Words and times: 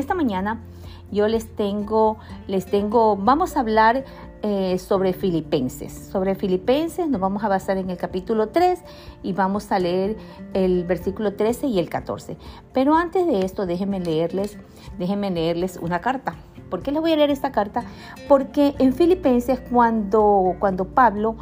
Esta 0.00 0.14
mañana 0.14 0.60
yo 1.10 1.28
les 1.28 1.54
tengo, 1.54 2.16
les 2.46 2.64
tengo, 2.66 3.16
vamos 3.16 3.56
a 3.56 3.60
hablar 3.60 4.04
eh, 4.42 4.78
sobre 4.78 5.12
Filipenses. 5.12 5.92
Sobre 5.92 6.34
Filipenses 6.34 7.08
nos 7.08 7.20
vamos 7.20 7.44
a 7.44 7.48
basar 7.48 7.76
en 7.76 7.90
el 7.90 7.98
capítulo 7.98 8.48
3 8.48 8.80
y 9.22 9.34
vamos 9.34 9.70
a 9.70 9.78
leer 9.78 10.16
el 10.54 10.84
versículo 10.84 11.34
13 11.34 11.66
y 11.66 11.78
el 11.78 11.90
14. 11.90 12.38
Pero 12.72 12.96
antes 12.96 13.26
de 13.26 13.44
esto, 13.44 13.66
déjenme 13.66 14.00
leerles, 14.00 14.56
déjenme 14.98 15.30
leerles 15.30 15.78
una 15.80 16.00
carta. 16.00 16.34
¿Por 16.70 16.82
qué 16.82 16.90
les 16.90 17.02
voy 17.02 17.12
a 17.12 17.16
leer 17.16 17.30
esta 17.30 17.52
carta? 17.52 17.84
Porque 18.26 18.74
en 18.78 18.94
Filipenses 18.94 19.60
cuando, 19.70 20.56
cuando 20.58 20.86
Pablo 20.86 21.36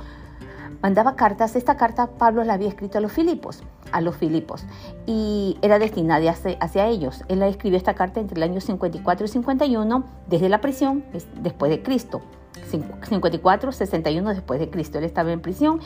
mandaba 0.83 1.17
cartas, 1.17 1.57
esta 1.57 1.77
carta 1.77 2.07
Pablo 2.07 2.45
la 2.45 2.55
había 2.55 2.69
escrito 2.69 2.99
a 2.99 3.01
los 3.01 3.13
Filipos, 3.13 3.63
a 3.93 4.01
los 4.01 4.17
Filipos, 4.17 4.65
y 5.07 5.59
era 5.63 5.79
destinada 5.79 6.31
hacia, 6.31 6.57
hacia, 6.61 6.87
ellos. 6.87 7.25
Él 7.29 7.43
escribió 7.43 7.77
esta 7.77 7.95
carta 7.95 8.21
entre 8.21 8.37
el 8.37 8.43
año 8.43 8.61
54 8.61 9.25
y 9.25 9.29
51 9.29 10.05
desde 10.29 10.49
la 10.49 10.61
prisión, 10.61 11.05
después 11.41 11.71
de 11.71 11.83
Cristo. 11.83 12.23
54, 12.71 13.73
61 13.73 14.31
después 14.31 14.61
de 14.61 14.71
Cristo. 14.71 14.99
Él 14.99 15.05
estaba 15.05 15.33
en 15.33 15.41
prisión 15.41 15.81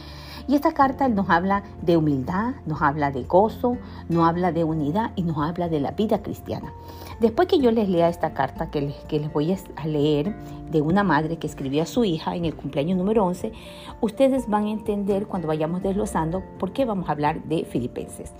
y 0.46 0.54
esta 0.54 0.72
carta 0.72 1.08
nos 1.08 1.30
habla 1.30 1.62
de 1.82 1.96
humildad, 1.96 2.54
nos 2.66 2.82
habla 2.82 3.10
de 3.10 3.24
gozo, 3.24 3.78
nos 4.08 4.28
habla 4.28 4.52
de 4.52 4.64
unidad 4.64 5.12
y 5.16 5.22
nos 5.22 5.38
habla 5.38 5.68
de 5.68 5.80
la 5.80 5.92
vida 5.92 6.22
cristiana. 6.22 6.72
Después 7.20 7.48
que 7.48 7.58
yo 7.58 7.70
les 7.70 7.88
lea 7.88 8.08
esta 8.08 8.34
carta 8.34 8.70
que 8.70 8.82
les, 8.82 8.96
que 9.04 9.20
les 9.20 9.32
voy 9.32 9.56
a 9.76 9.86
leer 9.86 10.34
de 10.70 10.80
una 10.82 11.04
madre 11.04 11.38
que 11.38 11.46
escribió 11.46 11.82
a 11.82 11.86
su 11.86 12.04
hija 12.04 12.34
en 12.34 12.44
el 12.44 12.54
cumpleaños 12.54 12.98
número 12.98 13.24
11, 13.24 13.52
ustedes 14.00 14.48
van 14.48 14.66
a 14.66 14.70
entender 14.70 15.26
cuando 15.26 15.48
vayamos 15.48 15.82
desglosando 15.82 16.42
por 16.58 16.72
qué 16.72 16.84
vamos 16.84 17.08
a 17.08 17.12
hablar 17.12 17.42
de 17.44 17.64
Filipenses. 17.64 18.32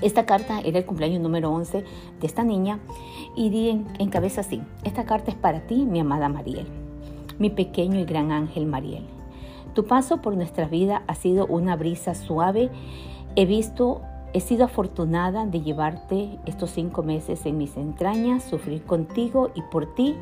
Esta 0.00 0.26
carta 0.26 0.60
era 0.60 0.78
el 0.78 0.86
cumpleaños 0.86 1.20
número 1.20 1.52
11 1.52 1.84
de 2.20 2.26
esta 2.26 2.42
niña 2.42 2.80
y 3.36 3.50
di 3.50 3.68
en, 3.68 3.86
en 4.00 4.08
cabeza 4.08 4.40
así, 4.40 4.60
esta 4.82 5.04
carta 5.04 5.30
es 5.30 5.36
para 5.36 5.60
ti, 5.60 5.86
mi 5.86 6.00
amada 6.00 6.28
Mariel 6.28 6.81
mi 7.42 7.50
pequeño 7.50 7.98
y 7.98 8.04
gran 8.04 8.30
ángel 8.30 8.66
Mariel. 8.66 9.04
Tu 9.74 9.84
paso 9.84 10.22
por 10.22 10.36
nuestra 10.36 10.68
vida 10.68 11.02
ha 11.08 11.16
sido 11.16 11.44
una 11.46 11.74
brisa 11.74 12.14
suave. 12.14 12.70
He 13.34 13.46
visto, 13.46 14.00
he 14.32 14.38
sido 14.38 14.64
afortunada 14.66 15.44
de 15.44 15.60
llevarte 15.60 16.38
estos 16.46 16.70
cinco 16.70 17.02
meses 17.02 17.44
en 17.44 17.58
mis 17.58 17.76
entrañas, 17.76 18.44
sufrir 18.44 18.84
contigo 18.84 19.50
y 19.56 19.62
por 19.72 19.92
ti, 19.94 20.14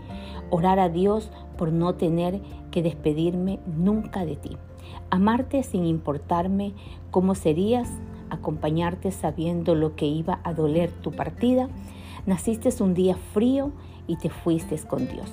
orar 0.49 0.79
a 0.79 0.89
Dios 0.89 1.31
por 1.59 1.73
no 1.73 1.95
tener 1.95 2.41
que 2.71 2.83
despedirme 2.83 3.61
nunca 3.67 4.25
de 4.25 4.37
ti. 4.37 4.57
Amarte 5.11 5.63
sin 5.63 5.85
importarme 5.85 6.73
cómo 7.11 7.35
serías, 7.35 7.91
acompañarte 8.31 9.11
sabiendo 9.11 9.75
lo 9.75 9.95
que 9.95 10.07
iba 10.07 10.41
a 10.43 10.55
doler 10.55 10.91
tu 10.91 11.13
partida. 11.13 11.69
Naciste 12.25 12.71
un 12.83 12.95
día 12.95 13.17
frío 13.35 13.73
y 14.07 14.17
te 14.17 14.31
fuiste 14.31 14.79
con 14.89 15.07
Dios. 15.07 15.31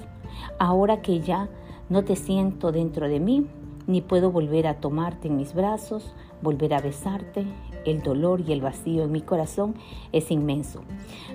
Ahora 0.60 1.02
que 1.02 1.22
ya 1.22 1.48
no 1.90 2.04
te 2.04 2.16
siento 2.16 2.72
dentro 2.72 3.08
de 3.08 3.20
mí, 3.20 3.48
ni 3.88 4.02
puedo 4.02 4.32
volver 4.32 4.68
a 4.68 4.76
tomarte 4.76 5.30
en 5.30 5.38
mis 5.38 5.54
brazos, 5.54 6.14
volver 6.42 6.74
a 6.74 6.82
besarte. 6.82 7.46
El 7.86 8.02
dolor 8.02 8.42
y 8.42 8.52
el 8.52 8.60
vacío 8.60 9.06
en 9.06 9.14
mi 9.14 9.22
corazón 9.22 9.76
es 10.12 10.30
inmenso, 10.30 10.82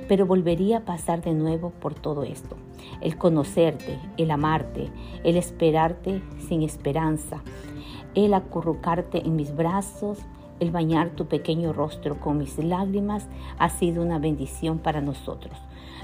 pero 0.07 0.27
volvería 0.27 0.79
a 0.79 0.85
pasar 0.85 1.23
de 1.23 1.33
nuevo 1.33 1.71
por 1.71 1.95
todo 1.95 2.25
esto. 2.25 2.57
El 3.01 3.17
conocerte, 3.17 3.99
el 4.19 4.31
amarte, 4.31 4.91
el 5.25 5.39
esperarte 5.39 6.21
sin 6.47 6.63
esperanza, 6.63 7.43
el 8.15 8.35
acurrucarte 8.35 9.27
en 9.27 9.35
mis 9.37 9.57
brazos, 9.57 10.19
el 10.61 10.71
bañar 10.71 11.11
tu 11.11 11.27
pequeño 11.27 11.73
rostro 11.73 12.21
con 12.21 12.37
mis 12.37 12.59
lágrimas 12.59 13.27
ha 13.59 13.71
sido 13.71 14.03
una 14.03 14.19
bendición 14.19 14.79
para 14.79 15.01
nosotros. 15.01 15.57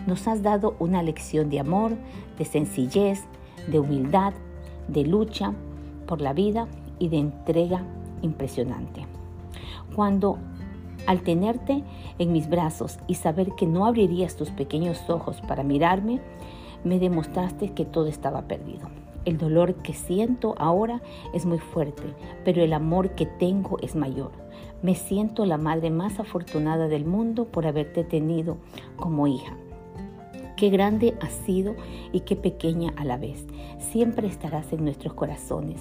Nos 0.07 0.27
has 0.27 0.43
dado 0.43 0.77
una 0.79 1.03
lección 1.03 1.51
de 1.51 1.61
amor, 1.61 1.93
de 2.39 2.47
sencillez, 2.47 3.25
de 3.71 3.79
humildad, 3.79 4.33
de 4.89 5.05
lucha 5.05 5.53
por 6.07 6.21
la 6.21 6.33
vida 6.33 6.69
y 6.99 7.09
de 7.09 7.19
entrega 7.19 7.85
impresionante. 8.23 9.07
Cuando 9.95 10.39
al 11.07 11.23
tenerte 11.23 11.85
en 12.19 12.33
mis 12.33 12.49
brazos 12.49 12.99
y 13.07 13.15
saber 13.15 13.53
que 13.57 13.67
no 13.67 13.87
abrirías 13.87 14.37
tus 14.37 14.51
pequeños 14.51 15.09
ojos 15.09 15.41
para 15.41 15.63
mirarme, 15.63 16.21
me 16.85 16.99
demostraste 16.99 17.71
que 17.73 17.85
todo 17.85 18.07
estaba 18.07 18.43
perdido. 18.43 18.89
El 19.25 19.39
dolor 19.39 19.75
que 19.77 19.93
siento 19.93 20.55
ahora 20.59 21.03
es 21.35 21.45
muy 21.45 21.59
fuerte, 21.59 22.15
pero 22.45 22.63
el 22.63 22.73
amor 22.73 23.11
que 23.11 23.27
tengo 23.27 23.79
es 23.81 23.95
mayor. 23.95 24.33
Me 24.83 24.95
siento 24.95 25.45
la 25.45 25.59
madre 25.59 25.91
más 25.91 26.21
afortunada 26.21 26.89
del 26.89 27.05
mundo 27.05 27.47
por 27.47 27.67
haberte 27.67 28.05
tenido 28.05 28.59
como 28.97 29.27
hija. 29.27 29.57
Qué 30.59 30.71
grande 30.71 31.17
has 31.21 31.31
sido 31.47 31.77
y 32.13 32.21
qué 32.21 32.35
pequeña 32.35 32.93
a 32.97 33.05
la 33.05 33.17
vez. 33.17 33.47
Siempre 33.79 34.27
estarás 34.27 34.73
en 34.73 34.83
nuestros 34.83 35.15
corazones. 35.15 35.81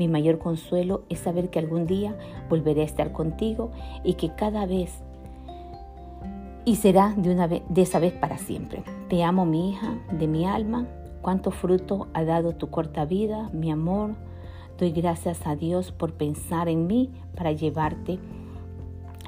Mi 0.00 0.08
mayor 0.08 0.38
consuelo 0.40 1.04
es 1.08 1.20
saber 1.20 1.48
que 1.48 1.60
algún 1.60 1.86
día 1.86 2.18
volveré 2.50 2.80
a 2.80 2.86
estar 2.86 3.12
contigo 3.12 3.70
y 4.02 4.14
que 4.14 4.34
cada 4.34 4.66
vez 4.66 4.92
y 6.64 6.74
será 6.74 7.14
de, 7.16 7.30
una 7.30 7.46
vez, 7.46 7.62
de 7.68 7.82
esa 7.82 8.00
vez 8.00 8.14
para 8.14 8.36
siempre. 8.36 8.82
Te 9.08 9.22
amo, 9.22 9.46
mi 9.46 9.70
hija, 9.70 9.96
de 10.10 10.26
mi 10.26 10.44
alma. 10.44 10.88
Cuánto 11.22 11.52
fruto 11.52 12.08
ha 12.12 12.24
dado 12.24 12.52
tu 12.52 12.68
corta 12.68 13.04
vida, 13.04 13.48
mi 13.52 13.70
amor. 13.70 14.16
Doy 14.76 14.90
gracias 14.90 15.46
a 15.46 15.54
Dios 15.54 15.92
por 15.92 16.14
pensar 16.14 16.68
en 16.68 16.88
mí 16.88 17.12
para 17.36 17.52
llevarte 17.52 18.18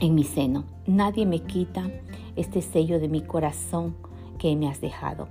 en 0.01 0.17
mi 0.17 0.25
seno. 0.25 0.65
Nadie 0.89 1.25
me 1.25 1.39
quita 1.39 1.89
este 2.35 2.63
sello 2.63 2.99
de 2.99 3.09
mi 3.09 3.21
corazón 3.21 4.08
que 4.39 4.55
me 4.57 4.69
has 4.69 4.81
dejado. 4.81 5.29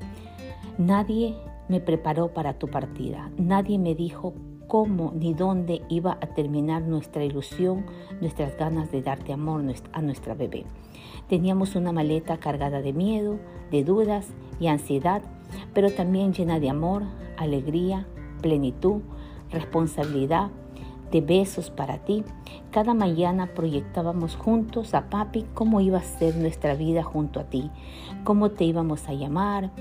Nadie 0.78 1.36
me 1.68 1.80
preparó 1.80 2.34
para 2.34 2.54
tu 2.54 2.68
partida. 2.68 3.32
Nadie 3.38 3.78
me 3.78 3.96
dijo 3.96 4.34
cómo 4.68 5.14
ni 5.16 5.34
dónde 5.34 5.82
iba 5.90 6.18
a 6.22 6.28
terminar 6.28 6.84
nuestra 6.84 7.24
ilusión, 7.24 7.86
nuestras 8.22 8.58
ganas 8.58 8.92
de 8.92 9.02
darte 9.02 9.34
amor 9.34 9.64
a 9.94 10.02
nuestra 10.02 10.34
bebé. 10.34 10.66
Teníamos 11.30 11.76
una 11.76 11.92
maleta 11.92 12.38
cargada 12.38 12.82
de 12.82 12.94
miedo, 12.94 13.40
de 13.72 13.84
dudas 13.84 14.28
y 14.60 14.68
ansiedad, 14.68 15.22
pero 15.74 15.92
también 15.92 16.34
llena 16.34 16.60
de 16.60 16.70
amor, 16.70 17.04
alegría, 17.38 18.08
plenitud, 18.42 19.02
responsabilidad, 19.52 20.52
de 21.12 21.22
besos 21.22 21.70
para 21.70 22.00
ti. 22.00 22.24
Cada 22.72 22.94
mañana 22.94 23.48
proyectábamos 23.48 24.36
juntos 24.36 24.94
a 24.94 25.10
papi 25.10 25.46
cómo 25.54 25.82
iba 25.82 26.00
a 26.00 26.04
ser 26.04 26.36
nuestra 26.36 26.76
vida 26.76 27.04
junto 27.04 27.40
a 27.40 27.46
ti, 27.46 27.72
cómo 28.24 28.52
te 28.52 28.66
íbamos 28.66 29.08
a 29.08 29.14
llamar, 29.14 29.72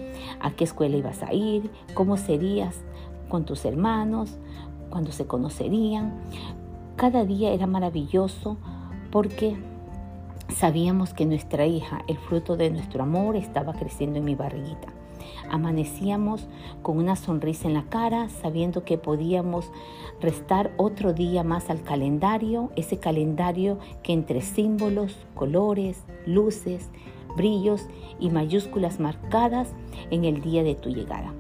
a 0.41 0.50
qué 0.53 0.65
escuela 0.65 0.97
ibas 0.97 1.22
a 1.22 1.32
ir, 1.32 1.70
cómo 1.94 2.16
serías 2.16 2.76
con 3.28 3.44
tus 3.44 3.65
hermanos, 3.65 4.38
cuando 4.91 5.12
se 5.12 5.26
conocerían. 5.26 6.15
Cada 6.97 7.25
día 7.25 7.53
era 7.53 7.66
maravilloso 7.66 8.56
porque 9.10 9.56
sabíamos 10.48 11.12
que 11.12 11.26
nuestra 11.26 11.66
hija, 11.66 12.03
el 12.09 12.16
fruto 12.16 12.56
de 12.56 12.70
nuestro 12.70 13.03
amor, 13.03 13.36
estaba 13.36 13.75
creciendo 13.75 14.19
en 14.19 14.25
mi 14.25 14.34
barriguita. 14.34 14.95
Amanecíamos 15.50 16.47
con 16.82 16.98
una 16.98 17.16
sonrisa 17.16 17.69
en 17.69 17.75
la 17.75 17.84
cara, 17.84 18.28
sabiendo 18.28 18.84
que 18.84 18.98
podíamos 18.98 19.70
restar 20.20 20.72
otro 20.76 21.12
día 21.12 21.42
más 21.44 21.70
al 21.70 21.82
calendario, 21.82 22.70
ese 22.76 22.98
calendario 22.98 23.78
que 24.03 24.12
entre 24.12 24.41
símbolos, 24.41 25.16
colores, 25.34 26.04
luces, 26.26 26.91
brillos 27.36 27.86
y 28.19 28.31
mayúsculas 28.31 28.98
marcadas 28.98 29.69
en 30.10 30.25
el 30.25 30.41
día 30.41 30.62
de 30.62 30.75
tu 30.75 30.91
llegada. 30.91 31.32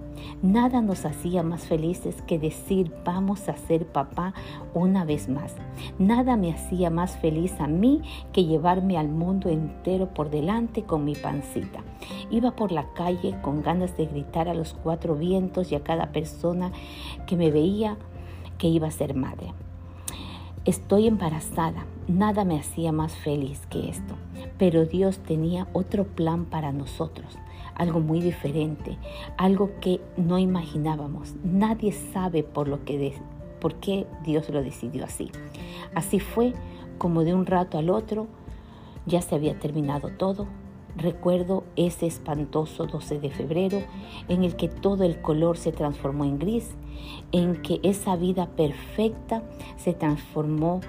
Nada 0.42 0.82
nos 0.82 1.04
hacía 1.04 1.42
más 1.42 1.66
felices 1.66 2.22
que 2.22 2.38
decir 2.38 2.92
vamos 3.04 3.48
a 3.48 3.56
ser 3.56 3.86
papá 3.86 4.34
una 4.74 5.04
vez 5.04 5.28
más. 5.28 5.54
Nada 5.98 6.36
me 6.36 6.52
hacía 6.52 6.90
más 6.90 7.16
feliz 7.16 7.54
a 7.60 7.66
mí 7.66 8.02
que 8.32 8.44
llevarme 8.44 8.98
al 8.98 9.08
mundo 9.08 9.48
entero 9.48 10.12
por 10.12 10.30
delante 10.30 10.82
con 10.82 11.04
mi 11.04 11.14
pancita. 11.14 11.80
Iba 12.30 12.52
por 12.52 12.72
la 12.72 12.92
calle 12.94 13.36
con 13.42 13.62
ganas 13.62 13.96
de 13.96 14.06
gritar 14.06 14.48
a 14.48 14.54
los 14.54 14.74
cuatro 14.74 15.14
vientos 15.14 15.72
y 15.72 15.74
a 15.74 15.82
cada 15.82 16.12
persona 16.12 16.72
que 17.26 17.36
me 17.36 17.50
veía 17.50 17.96
que 18.58 18.68
iba 18.68 18.88
a 18.88 18.92
ser 18.92 19.14
madre. 19.14 19.52
Estoy 20.64 21.06
embarazada. 21.06 21.86
Nada 22.08 22.44
me 22.44 22.58
hacía 22.58 22.90
más 22.92 23.14
feliz 23.14 23.66
que 23.66 23.88
esto. 23.88 24.14
Pero 24.58 24.84
Dios 24.84 25.18
tenía 25.18 25.68
otro 25.72 26.04
plan 26.04 26.44
para 26.44 26.72
nosotros 26.72 27.38
algo 27.76 28.00
muy 28.00 28.20
diferente, 28.20 28.98
algo 29.36 29.70
que 29.80 30.00
no 30.16 30.38
imaginábamos. 30.38 31.34
Nadie 31.44 31.92
sabe 31.92 32.42
por, 32.42 32.68
lo 32.68 32.84
que 32.84 33.14
por 33.60 33.74
qué 33.76 34.06
Dios 34.24 34.48
lo 34.50 34.62
decidió 34.62 35.04
así. 35.04 35.30
Así 35.94 36.18
fue 36.18 36.52
como 36.98 37.22
de 37.22 37.34
un 37.34 37.46
rato 37.46 37.78
al 37.78 37.90
otro 37.90 38.26
ya 39.06 39.22
se 39.22 39.34
había 39.34 39.58
terminado 39.58 40.10
todo. 40.10 40.46
Recuerdo 40.96 41.64
ese 41.76 42.06
espantoso 42.06 42.86
12 42.86 43.20
de 43.20 43.30
febrero 43.30 43.82
en 44.28 44.44
el 44.44 44.56
que 44.56 44.68
todo 44.68 45.04
el 45.04 45.20
color 45.20 45.58
se 45.58 45.72
transformó 45.72 46.24
en 46.24 46.38
gris, 46.38 46.74
en 47.32 47.62
que 47.62 47.80
esa 47.82 48.16
vida 48.16 48.46
perfecta 48.46 49.42
se 49.76 49.92
transformó 49.92 50.80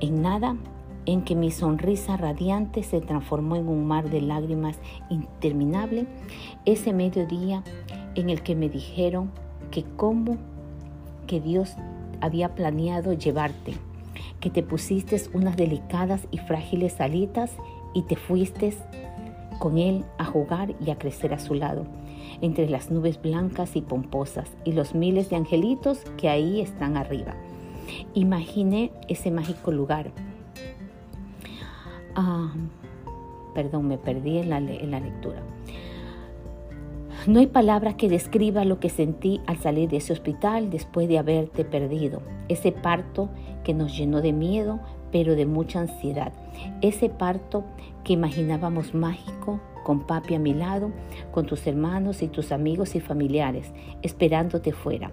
en 0.00 0.22
nada 0.22 0.56
en 1.06 1.22
que 1.22 1.34
mi 1.34 1.50
sonrisa 1.50 2.16
radiante 2.16 2.82
se 2.82 3.00
transformó 3.00 3.56
en 3.56 3.68
un 3.68 3.86
mar 3.86 4.10
de 4.10 4.20
lágrimas 4.20 4.78
interminable, 5.08 6.06
ese 6.64 6.92
mediodía 6.92 7.62
en 8.14 8.30
el 8.30 8.42
que 8.42 8.54
me 8.54 8.68
dijeron 8.68 9.30
que 9.70 9.84
cómo 9.96 10.36
que 11.26 11.40
Dios 11.40 11.74
había 12.20 12.54
planeado 12.54 13.12
llevarte, 13.12 13.74
que 14.40 14.50
te 14.50 14.62
pusiste 14.62 15.20
unas 15.32 15.56
delicadas 15.56 16.26
y 16.30 16.38
frágiles 16.38 17.00
alitas 17.00 17.52
y 17.94 18.02
te 18.02 18.16
fuiste 18.16 18.74
con 19.58 19.78
Él 19.78 20.04
a 20.18 20.24
jugar 20.24 20.74
y 20.84 20.90
a 20.90 20.98
crecer 20.98 21.34
a 21.34 21.38
su 21.38 21.54
lado, 21.54 21.84
entre 22.40 22.68
las 22.68 22.90
nubes 22.90 23.20
blancas 23.20 23.76
y 23.76 23.82
pomposas 23.82 24.50
y 24.64 24.72
los 24.72 24.94
miles 24.94 25.30
de 25.30 25.36
angelitos 25.36 26.00
que 26.16 26.28
ahí 26.28 26.60
están 26.60 26.96
arriba. 26.96 27.34
Imaginé 28.14 28.92
ese 29.08 29.30
mágico 29.30 29.70
lugar. 29.70 30.12
Perdón, 33.54 33.88
me 33.88 33.98
perdí 33.98 34.38
en 34.38 34.50
la, 34.50 34.58
en 34.58 34.90
la 34.90 35.00
lectura. 35.00 35.42
No 37.26 37.40
hay 37.40 37.48
palabra 37.48 37.96
que 37.96 38.08
describa 38.08 38.64
lo 38.64 38.80
que 38.80 38.88
sentí 38.88 39.40
al 39.46 39.58
salir 39.58 39.90
de 39.90 39.98
ese 39.98 40.12
hospital 40.12 40.70
después 40.70 41.06
de 41.08 41.18
haberte 41.18 41.64
perdido. 41.64 42.22
Ese 42.48 42.72
parto 42.72 43.28
que 43.62 43.74
nos 43.74 43.96
llenó 43.96 44.22
de 44.22 44.32
miedo, 44.32 44.80
pero 45.12 45.34
de 45.34 45.44
mucha 45.44 45.80
ansiedad. 45.80 46.32
Ese 46.80 47.10
parto 47.10 47.64
que 48.04 48.14
imaginábamos 48.14 48.94
mágico, 48.94 49.60
con 49.84 50.00
papi 50.00 50.34
a 50.34 50.38
mi 50.38 50.54
lado, 50.54 50.90
con 51.32 51.46
tus 51.46 51.66
hermanos 51.66 52.22
y 52.22 52.28
tus 52.28 52.52
amigos 52.52 52.94
y 52.94 53.00
familiares, 53.00 53.72
esperándote 54.02 54.72
fuera. 54.72 55.12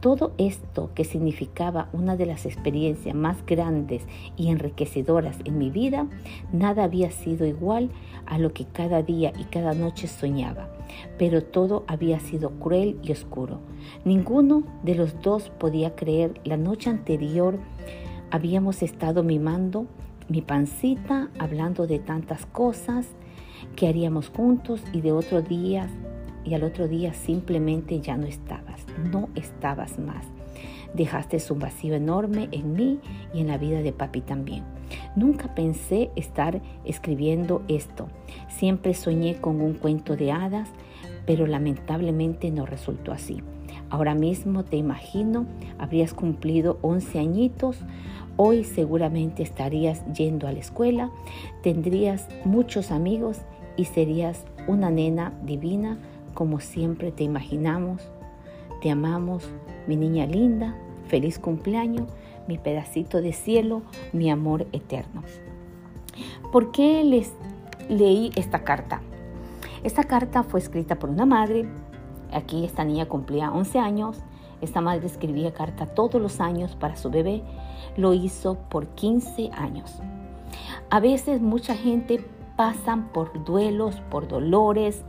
Todo 0.00 0.32
esto 0.36 0.90
que 0.94 1.04
significaba 1.04 1.88
una 1.92 2.16
de 2.16 2.26
las 2.26 2.44
experiencias 2.44 3.14
más 3.14 3.44
grandes 3.46 4.02
y 4.36 4.50
enriquecedoras 4.50 5.38
en 5.44 5.58
mi 5.58 5.70
vida, 5.70 6.06
nada 6.52 6.84
había 6.84 7.10
sido 7.10 7.46
igual 7.46 7.90
a 8.26 8.38
lo 8.38 8.52
que 8.52 8.66
cada 8.66 9.02
día 9.02 9.32
y 9.38 9.44
cada 9.44 9.74
noche 9.74 10.06
soñaba. 10.06 10.68
Pero 11.18 11.42
todo 11.42 11.84
había 11.86 12.20
sido 12.20 12.50
cruel 12.50 12.98
y 13.02 13.12
oscuro. 13.12 13.60
Ninguno 14.04 14.62
de 14.82 14.94
los 14.94 15.20
dos 15.22 15.50
podía 15.58 15.96
creer 15.96 16.40
la 16.44 16.56
noche 16.56 16.90
anterior 16.90 17.58
habíamos 18.34 18.82
estado 18.82 19.22
mimando 19.22 19.86
mi 20.28 20.42
pancita, 20.42 21.30
hablando 21.38 21.86
de 21.86 22.00
tantas 22.00 22.46
cosas, 22.46 23.06
que 23.76 23.88
haríamos 23.88 24.28
juntos 24.28 24.82
y 24.92 25.00
de 25.00 25.12
otro 25.12 25.42
día 25.42 25.88
y 26.44 26.54
al 26.54 26.62
otro 26.62 26.88
día 26.88 27.14
simplemente 27.14 28.00
ya 28.00 28.16
no 28.16 28.26
estabas, 28.26 28.84
no 29.10 29.28
estabas 29.34 29.98
más. 29.98 30.26
Dejaste 30.94 31.38
un 31.50 31.58
vacío 31.58 31.94
enorme 31.94 32.48
en 32.52 32.74
mí 32.74 33.00
y 33.32 33.40
en 33.40 33.48
la 33.48 33.58
vida 33.58 33.82
de 33.82 33.92
papi 33.92 34.20
también. 34.20 34.62
Nunca 35.16 35.52
pensé 35.54 36.10
estar 36.14 36.60
escribiendo 36.84 37.62
esto. 37.66 38.08
Siempre 38.48 38.94
soñé 38.94 39.36
con 39.36 39.60
un 39.60 39.74
cuento 39.74 40.16
de 40.16 40.30
hadas, 40.30 40.68
pero 41.26 41.46
lamentablemente 41.46 42.50
no 42.52 42.64
resultó 42.64 43.10
así. 43.10 43.42
Ahora 43.90 44.14
mismo 44.14 44.64
te 44.64 44.76
imagino, 44.76 45.46
habrías 45.78 46.14
cumplido 46.14 46.78
11 46.82 47.18
añitos, 47.18 47.78
hoy 48.36 48.64
seguramente 48.64 49.42
estarías 49.42 50.04
yendo 50.12 50.46
a 50.46 50.52
la 50.52 50.58
escuela, 50.58 51.10
tendrías 51.62 52.28
muchos 52.44 52.90
amigos 52.90 53.38
y 53.76 53.86
serías 53.86 54.44
una 54.66 54.90
nena 54.90 55.32
divina 55.42 55.98
como 56.34 56.60
siempre 56.60 57.12
te 57.12 57.24
imaginamos. 57.24 58.02
Te 58.82 58.90
amamos, 58.90 59.48
mi 59.86 59.96
niña 59.96 60.26
linda, 60.26 60.74
feliz 61.06 61.38
cumpleaños, 61.38 62.08
mi 62.46 62.58
pedacito 62.58 63.22
de 63.22 63.32
cielo, 63.32 63.82
mi 64.12 64.30
amor 64.30 64.66
eterno. 64.72 65.22
¿Por 66.52 66.70
qué 66.72 67.02
les 67.04 67.32
leí 67.88 68.30
esta 68.36 68.64
carta? 68.64 69.00
Esta 69.82 70.04
carta 70.04 70.42
fue 70.42 70.60
escrita 70.60 70.98
por 70.98 71.10
una 71.10 71.26
madre. 71.26 71.68
Aquí 72.32 72.64
esta 72.64 72.84
niña 72.84 73.06
cumplía 73.06 73.52
11 73.52 73.78
años. 73.78 74.18
Esta 74.60 74.80
madre 74.80 75.06
escribía 75.06 75.52
carta 75.52 75.86
todos 75.86 76.20
los 76.20 76.40
años 76.40 76.76
para 76.76 76.96
su 76.96 77.10
bebé. 77.10 77.42
Lo 77.96 78.14
hizo 78.14 78.56
por 78.68 78.86
15 78.88 79.50
años. 79.52 79.92
A 80.90 81.00
veces 81.00 81.40
mucha 81.40 81.74
gente 81.74 82.24
pasan 82.56 83.08
por 83.08 83.44
duelos, 83.44 84.00
por 84.10 84.28
dolores, 84.28 85.02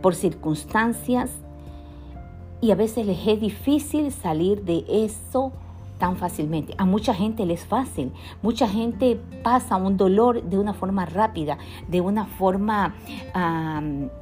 por 0.00 0.14
circunstancias 0.14 1.30
y 2.60 2.70
a 2.70 2.74
veces 2.74 3.06
les 3.06 3.26
es 3.26 3.40
difícil 3.40 4.12
salir 4.12 4.64
de 4.64 4.84
eso 4.88 5.52
tan 5.98 6.16
fácilmente. 6.16 6.74
A 6.78 6.84
mucha 6.84 7.12
gente 7.12 7.44
les 7.44 7.56
es 7.56 7.64
fácil. 7.64 8.12
Mucha 8.42 8.68
gente 8.68 9.18
pasa 9.42 9.76
un 9.76 9.96
dolor 9.96 10.42
de 10.42 10.58
una 10.58 10.74
forma 10.74 11.06
rápida, 11.06 11.56
de 11.88 12.00
una 12.00 12.26
forma, 12.26 12.94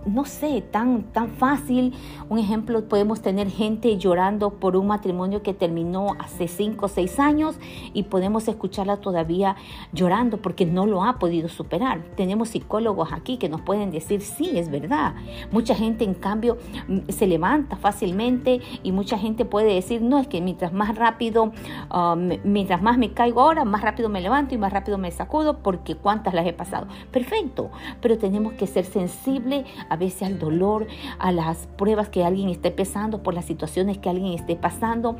no 0.07 0.25
sé, 0.25 0.63
tan, 0.63 1.03
tan 1.13 1.31
fácil. 1.31 1.93
Un 2.29 2.39
ejemplo, 2.39 2.89
podemos 2.89 3.21
tener 3.21 3.51
gente 3.51 3.99
llorando 3.99 4.51
por 4.51 4.77
un 4.77 4.87
matrimonio 4.87 5.43
que 5.43 5.53
terminó 5.53 6.15
hace 6.19 6.47
5 6.47 6.87
o 6.87 6.89
6 6.89 7.19
años 7.19 7.57
y 7.93 8.05
podemos 8.05 8.47
escucharla 8.47 8.99
todavía 8.99 9.57
llorando 9.93 10.39
porque 10.39 10.65
no 10.65 10.87
lo 10.87 11.03
ha 11.03 11.19
podido 11.19 11.49
superar. 11.49 12.05
Tenemos 12.17 12.51
psicólogos 12.51 13.13
aquí 13.13 13.37
que 13.37 13.49
nos 13.49 13.61
pueden 13.63 13.91
decir, 13.91 14.21
sí, 14.21 14.57
es 14.57 14.71
verdad. 14.71 15.15
Mucha 15.51 15.75
gente, 15.75 16.05
en 16.05 16.15
cambio, 16.15 16.57
se 17.09 17.27
levanta 17.27 17.77
fácilmente 17.77 18.61
y 18.85 18.93
mucha 18.93 19.19
gente 19.19 19.45
puede 19.45 19.75
decir, 19.75 20.03
no, 20.03 20.19
es 20.21 20.29
que 20.29 20.41
mientras 20.41 20.73
más 20.73 20.95
rápido 20.95 21.53
Ah, 21.91 22.17
mientras 22.17 22.83
más 22.83 22.99
me 22.99 23.13
caigo 23.13 23.41
ahora, 23.41 23.65
más 23.65 23.83
rápido 23.83 24.09
me 24.09 24.21
levanto 24.21 24.55
y 24.55 24.59
más 24.59 24.73
rápido 24.73 24.99
me 24.99 25.11
sacudo 25.11 25.59
porque 25.59 25.97
cuántas 25.97 26.35
las 26.35 26.47
he 26.47 26.53
pasado. 26.53 26.87
Perfecto, 27.11 27.71
pero 28.01 28.19
tenemos 28.19 28.55
que 28.55 28.67
ser 28.67 28.85
sensibles 28.85 29.67
a 29.89 29.97
veces 29.97 30.23
al 30.23 30.39
dolor, 30.39 30.87
a 31.19 31.33
las 31.33 31.67
pruebas 31.77 32.09
que 32.09 32.25
alguien 32.25 32.49
esté 32.49 32.71
pasando, 32.71 33.23
por 33.23 33.35
las 33.35 33.45
situaciones 33.45 33.99
que 33.99 34.09
alguien 34.11 34.33
esté 34.33 34.57
pasando, 34.57 35.17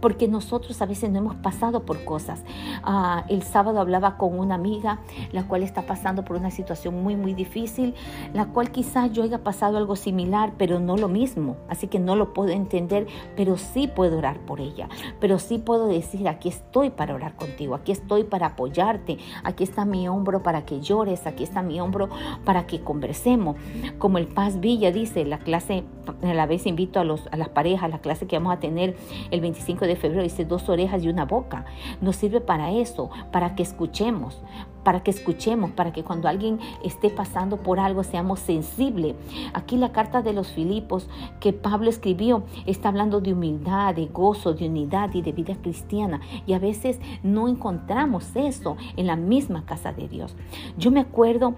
porque 0.00 0.28
nosotros 0.28 0.80
a 0.82 0.86
veces 0.86 1.10
no 1.10 1.18
hemos 1.18 1.36
pasado 1.36 1.84
por 1.84 2.04
cosas. 2.04 2.42
Ah, 2.82 3.24
el 3.28 3.42
sábado 3.42 3.80
hablaba 3.80 4.16
con 4.16 4.38
una 4.38 4.54
amiga, 4.54 5.00
la 5.32 5.46
cual 5.46 5.62
está 5.62 5.82
pasando 5.82 6.24
por 6.24 6.36
una 6.36 6.50
situación 6.50 7.02
muy, 7.02 7.16
muy 7.16 7.34
difícil, 7.34 7.94
la 8.34 8.46
cual 8.46 8.70
quizás 8.70 9.12
yo 9.12 9.22
haya 9.22 9.42
pasado 9.42 9.78
algo 9.78 9.96
similar, 9.96 10.52
pero 10.58 10.80
no 10.80 10.96
lo 10.96 11.08
mismo. 11.08 11.56
Así 11.68 11.86
que 11.86 11.98
no 11.98 12.16
lo 12.16 12.32
puedo 12.32 12.50
entender, 12.50 13.06
pero 13.36 13.56
sí 13.56 13.88
puedo 13.88 14.18
orar 14.18 14.38
por 14.40 14.60
ella, 14.60 14.88
pero 15.20 15.38
sí 15.38 15.58
puedo 15.58 15.77
decir, 15.86 16.28
aquí 16.28 16.48
estoy 16.48 16.90
para 16.90 17.14
orar 17.14 17.34
contigo, 17.36 17.74
aquí 17.74 17.92
estoy 17.92 18.24
para 18.24 18.48
apoyarte, 18.48 19.18
aquí 19.44 19.64
está 19.64 19.84
mi 19.84 20.08
hombro 20.08 20.42
para 20.42 20.64
que 20.64 20.80
llores, 20.80 21.26
aquí 21.26 21.44
está 21.44 21.62
mi 21.62 21.80
hombro 21.80 22.08
para 22.44 22.66
que 22.66 22.80
conversemos. 22.80 23.56
Como 23.98 24.18
el 24.18 24.26
Paz 24.26 24.60
Villa 24.60 24.90
dice, 24.92 25.24
la 25.24 25.38
clase, 25.38 25.84
a 26.22 26.34
la 26.34 26.46
vez 26.46 26.66
invito 26.66 27.00
a, 27.00 27.04
los, 27.04 27.26
a 27.30 27.36
las 27.36 27.48
parejas, 27.48 27.90
la 27.90 28.00
clase 28.00 28.26
que 28.26 28.36
vamos 28.36 28.52
a 28.52 28.60
tener 28.60 28.96
el 29.30 29.40
25 29.40 29.86
de 29.86 29.96
febrero, 29.96 30.22
dice 30.22 30.44
dos 30.44 30.68
orejas 30.68 31.02
y 31.04 31.08
una 31.08 31.24
boca. 31.24 31.64
Nos 32.00 32.16
sirve 32.16 32.40
para 32.40 32.72
eso, 32.72 33.10
para 33.30 33.54
que 33.54 33.62
escuchemos, 33.62 34.42
para 34.82 35.02
que 35.02 35.10
escuchemos, 35.10 35.70
para 35.72 35.92
que 35.92 36.04
cuando 36.04 36.28
alguien 36.28 36.58
esté 36.82 37.10
pasando 37.10 37.58
por 37.58 37.80
algo 37.80 38.04
seamos 38.04 38.40
sensibles. 38.40 39.14
Aquí 39.52 39.76
la 39.76 39.92
carta 39.92 40.22
de 40.22 40.32
los 40.32 40.48
Filipos 40.52 41.08
que 41.40 41.52
Pablo 41.52 41.90
escribió 41.90 42.44
está 42.66 42.88
hablando 42.88 43.20
de 43.20 43.32
humildad, 43.32 43.94
de 43.94 44.06
gozo, 44.06 44.54
de 44.54 44.66
unidad 44.66 45.14
y 45.14 45.22
de 45.22 45.32
vida 45.32 45.56
cristiana. 45.60 46.20
Y 46.46 46.52
a 46.52 46.58
veces 46.58 46.98
no 47.22 47.48
encontramos 47.48 48.34
eso 48.34 48.76
en 48.96 49.06
la 49.06 49.16
misma 49.16 49.64
casa 49.64 49.92
de 49.92 50.08
Dios. 50.08 50.34
Yo 50.76 50.90
me 50.90 51.00
acuerdo 51.00 51.54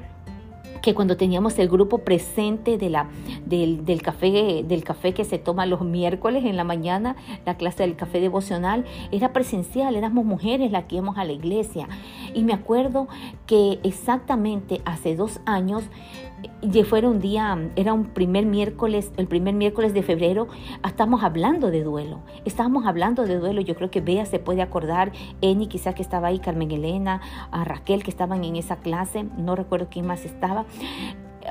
que 0.82 0.94
cuando 0.94 1.16
teníamos 1.16 1.58
el 1.58 1.68
grupo 1.68 1.99
presente 1.99 2.78
de 2.78 2.90
la, 2.90 3.08
del, 3.46 4.02
café, 4.02 4.64
del 4.64 4.84
café 4.84 5.12
que 5.12 5.25
se 5.25 5.38
toma 5.38 5.66
los 5.66 5.82
miércoles 5.82 6.44
en 6.44 6.56
la 6.56 6.64
mañana, 6.64 7.16
la 7.46 7.56
clase 7.56 7.82
del 7.82 7.96
café 7.96 8.20
devocional, 8.20 8.84
era 9.12 9.32
presencial, 9.32 9.96
éramos 9.96 10.25
mujeres 10.25 10.70
las 10.70 10.84
que 10.84 10.96
íbamos 10.96 11.18
a 11.18 11.25
la 11.25 11.32
iglesia. 11.32 11.88
Y 12.34 12.44
me 12.44 12.52
acuerdo 12.52 13.08
que 13.46 13.78
exactamente 13.82 14.80
hace 14.84 15.16
dos 15.16 15.40
años 15.46 15.84
y 16.62 16.82
fuera 16.85 17.09
un 17.09 17.20
día, 17.20 17.59
era 17.76 17.92
un 17.92 18.06
primer 18.06 18.47
miércoles, 18.47 19.12
el 19.16 19.26
primer 19.26 19.54
miércoles 19.54 19.94
de 19.94 20.02
febrero, 20.02 20.49
estamos 20.87 21.23
hablando 21.23 21.70
de 21.70 21.82
duelo. 21.82 22.20
Estábamos 22.44 22.87
hablando 22.87 23.25
de 23.25 23.38
duelo. 23.38 23.61
Yo 23.61 23.75
creo 23.75 23.90
que 23.90 24.00
Bea 24.00 24.26
se 24.26 24.38
puede 24.38 24.62
acordar, 24.62 25.12
Eni 25.40 25.66
quizás 25.66 25.94
que 25.94 26.02
estaba 26.02 26.28
ahí, 26.28 26.38
Carmen 26.38 26.70
Elena, 26.70 27.20
a 27.50 27.64
Raquel 27.64 28.02
que 28.02 28.11
estaban 28.11 28.44
en 28.44 28.56
esa 28.56 28.76
clase, 28.76 29.25
no 29.37 29.56
recuerdo 29.56 29.88
quién 29.90 30.06
más 30.06 30.25
estaba. 30.25 30.66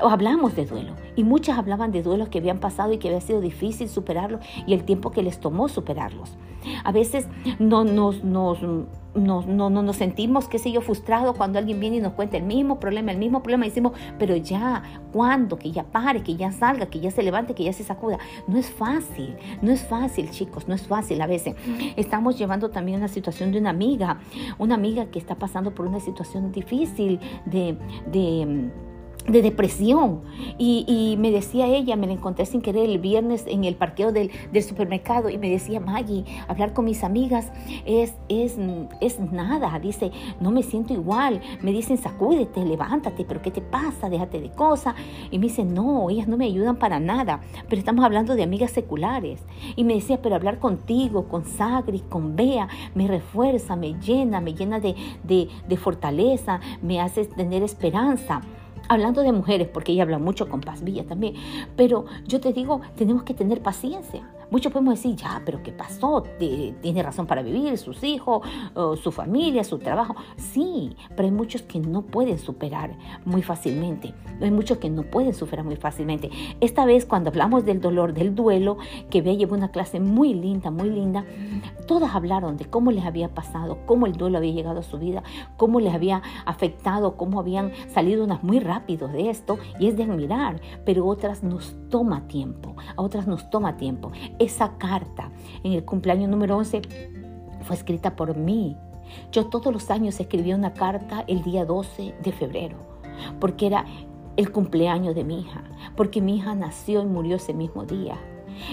Hablamos 0.08 0.56
de 0.56 0.66
duelo 0.66 0.94
y 1.16 1.24
muchas 1.24 1.58
hablaban 1.58 1.92
de 1.92 2.02
duelos 2.02 2.28
que 2.28 2.38
habían 2.38 2.58
pasado 2.58 2.92
y 2.92 2.98
que 2.98 3.08
había 3.08 3.20
sido 3.20 3.40
difícil 3.40 3.88
superarlos 3.88 4.40
y 4.66 4.74
el 4.74 4.84
tiempo 4.84 5.10
que 5.10 5.22
les 5.22 5.40
tomó 5.40 5.68
superarlos. 5.68 6.36
A 6.84 6.92
veces 6.92 7.26
no 7.58 7.84
nos, 7.84 8.22
nos, 8.22 8.60
no, 9.14 9.42
no, 9.42 9.70
no, 9.70 9.82
nos 9.82 9.96
sentimos, 9.96 10.46
qué 10.48 10.58
sé 10.58 10.70
yo, 10.70 10.80
frustrados 10.82 11.36
cuando 11.36 11.58
alguien 11.58 11.80
viene 11.80 11.96
y 11.96 12.00
nos 12.00 12.12
cuenta 12.12 12.36
el 12.36 12.42
mismo 12.42 12.78
problema, 12.78 13.12
el 13.12 13.18
mismo 13.18 13.42
problema. 13.42 13.66
Y 13.66 13.70
decimos, 13.70 13.92
pero 14.18 14.36
ya, 14.36 14.82
¿cuándo? 15.12 15.58
Que 15.58 15.70
ya 15.72 15.84
pare, 15.84 16.22
que 16.22 16.36
ya 16.36 16.52
salga, 16.52 16.86
que 16.86 17.00
ya 17.00 17.10
se 17.10 17.22
levante, 17.22 17.54
que 17.54 17.64
ya 17.64 17.72
se 17.72 17.84
sacuda. 17.84 18.18
No 18.46 18.58
es 18.58 18.70
fácil, 18.70 19.36
no 19.62 19.72
es 19.72 19.82
fácil, 19.82 20.30
chicos, 20.30 20.68
no 20.68 20.74
es 20.74 20.86
fácil 20.86 21.20
a 21.22 21.26
veces. 21.26 21.54
Estamos 21.96 22.38
llevando 22.38 22.70
también 22.70 22.98
una 22.98 23.08
situación 23.08 23.52
de 23.52 23.58
una 23.58 23.70
amiga, 23.70 24.18
una 24.58 24.74
amiga 24.74 25.06
que 25.06 25.18
está 25.18 25.36
pasando 25.36 25.74
por 25.74 25.86
una 25.86 26.00
situación 26.00 26.52
difícil 26.52 27.20
de, 27.46 27.76
de 28.12 28.70
de 29.26 29.42
depresión. 29.42 30.22
Y, 30.58 31.16
me 31.18 31.30
decía 31.30 31.66
ella, 31.66 31.96
me 31.96 32.06
la 32.06 32.12
encontré 32.12 32.46
sin 32.46 32.60
querer 32.60 32.88
el 32.88 32.98
viernes 32.98 33.44
en 33.46 33.64
el 33.64 33.74
parqueo 33.74 34.12
del, 34.12 34.30
supermercado 34.62 35.30
y 35.30 35.38
me 35.38 35.48
decía, 35.48 35.80
Maggie, 35.80 36.24
hablar 36.46 36.72
con 36.72 36.84
mis 36.84 37.02
amigas 37.02 37.50
es, 37.84 38.14
es, 38.28 38.56
es 39.00 39.20
nada. 39.20 39.78
Dice, 39.78 40.10
no 40.40 40.50
me 40.50 40.62
siento 40.62 40.92
igual. 40.92 41.40
Me 41.62 41.72
dicen, 41.72 41.98
sacúdete, 41.98 42.64
levántate, 42.64 43.24
pero 43.24 43.40
¿qué 43.42 43.50
te 43.50 43.60
pasa? 43.60 44.08
Déjate 44.08 44.40
de 44.40 44.50
cosas. 44.50 44.94
Y 45.30 45.38
me 45.38 45.46
dice, 45.46 45.64
no, 45.64 46.10
ellas 46.10 46.28
no 46.28 46.36
me 46.36 46.46
ayudan 46.46 46.76
para 46.76 47.00
nada. 47.00 47.40
Pero 47.68 47.78
estamos 47.78 48.04
hablando 48.04 48.34
de 48.34 48.42
amigas 48.42 48.70
seculares. 48.70 49.40
Y 49.76 49.84
me 49.84 49.94
decía, 49.94 50.20
pero 50.22 50.34
hablar 50.34 50.58
contigo, 50.58 51.28
con 51.28 51.44
Sagri, 51.44 52.00
con 52.00 52.36
Bea, 52.36 52.68
me 52.94 53.06
refuerza, 53.06 53.76
me 53.76 53.94
llena, 53.94 54.40
me 54.40 54.54
llena 54.54 54.80
de, 54.80 54.94
de, 55.24 55.48
de 55.68 55.76
fortaleza, 55.76 56.60
me 56.82 57.00
hace 57.00 57.24
tener 57.24 57.62
esperanza 57.62 58.42
hablando 58.90 59.22
de 59.22 59.30
mujeres, 59.30 59.68
porque 59.68 59.92
ella 59.92 60.02
habla 60.02 60.18
mucho 60.18 60.48
con 60.48 60.60
Paz 60.60 60.82
Villa 60.82 61.06
también, 61.06 61.34
pero 61.76 62.06
yo 62.26 62.40
te 62.40 62.52
digo, 62.52 62.80
tenemos 62.96 63.22
que 63.22 63.34
tener 63.34 63.62
paciencia. 63.62 64.28
Muchos 64.50 64.72
podemos 64.72 64.94
decir, 64.94 65.16
ya, 65.16 65.40
pero 65.44 65.62
¿qué 65.62 65.72
pasó? 65.72 66.24
Tiene 66.38 67.02
razón 67.02 67.26
para 67.26 67.42
vivir, 67.42 67.78
sus 67.78 68.02
hijos, 68.02 68.46
su 69.00 69.12
familia, 69.12 69.64
su 69.64 69.78
trabajo. 69.78 70.16
Sí, 70.36 70.96
pero 71.10 71.24
hay 71.24 71.32
muchos 71.32 71.62
que 71.62 71.78
no 71.78 72.02
pueden 72.02 72.38
superar 72.38 72.96
muy 73.24 73.42
fácilmente. 73.42 74.12
Hay 74.40 74.50
muchos 74.50 74.78
que 74.78 74.90
no 74.90 75.02
pueden 75.02 75.34
superar 75.34 75.64
muy 75.64 75.76
fácilmente. 75.76 76.30
Esta 76.60 76.84
vez, 76.84 77.06
cuando 77.06 77.30
hablamos 77.30 77.64
del 77.64 77.80
dolor, 77.80 78.14
del 78.14 78.34
duelo, 78.34 78.78
que 79.10 79.22
Bea 79.22 79.34
llevó 79.34 79.54
una 79.54 79.70
clase 79.70 80.00
muy 80.00 80.34
linda, 80.34 80.70
muy 80.70 80.90
linda, 80.90 81.24
todas 81.86 82.14
hablaron 82.14 82.56
de 82.56 82.64
cómo 82.64 82.90
les 82.90 83.04
había 83.04 83.28
pasado, 83.34 83.78
cómo 83.86 84.06
el 84.06 84.14
duelo 84.14 84.38
había 84.38 84.52
llegado 84.52 84.80
a 84.80 84.82
su 84.82 84.98
vida, 84.98 85.22
cómo 85.56 85.78
les 85.80 85.94
había 85.94 86.22
afectado, 86.46 87.16
cómo 87.16 87.38
habían 87.38 87.72
salido 87.92 88.24
unas 88.24 88.42
muy 88.42 88.58
rápido 88.60 89.08
de 89.08 89.30
esto, 89.30 89.58
y 89.78 89.88
es 89.88 89.96
de 89.96 90.04
admirar, 90.04 90.60
pero 90.84 91.06
otras 91.06 91.42
nos 91.42 91.76
toma 91.88 92.26
tiempo, 92.26 92.76
a 92.96 93.02
otras 93.02 93.26
nos 93.26 93.50
toma 93.50 93.76
tiempo. 93.76 94.10
Esa 94.40 94.78
carta 94.78 95.30
en 95.62 95.74
el 95.74 95.84
cumpleaños 95.84 96.30
número 96.30 96.56
11 96.56 96.80
fue 97.60 97.76
escrita 97.76 98.16
por 98.16 98.36
mí. 98.38 98.74
Yo 99.32 99.46
todos 99.46 99.70
los 99.70 99.90
años 99.90 100.18
escribía 100.18 100.56
una 100.56 100.72
carta 100.72 101.24
el 101.28 101.42
día 101.42 101.66
12 101.66 102.14
de 102.22 102.32
febrero, 102.32 102.78
porque 103.38 103.66
era 103.66 103.84
el 104.38 104.50
cumpleaños 104.50 105.14
de 105.14 105.24
mi 105.24 105.40
hija, 105.40 105.62
porque 105.94 106.22
mi 106.22 106.36
hija 106.36 106.54
nació 106.54 107.02
y 107.02 107.06
murió 107.06 107.36
ese 107.36 107.52
mismo 107.52 107.84
día. 107.84 108.16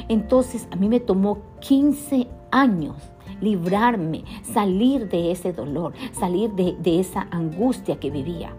Entonces 0.07 0.69
a 0.71 0.77
mí 0.77 0.87
me 0.87 1.01
tomó 1.01 1.39
15 1.59 2.29
años 2.51 2.95
librarme, 3.41 4.23
salir 4.43 5.09
de 5.09 5.31
ese 5.31 5.51
dolor, 5.51 5.93
salir 6.13 6.51
de, 6.51 6.77
de 6.79 7.01
esa 7.01 7.27
angustia 7.29 7.99
que 7.99 8.09
vivía 8.09 8.55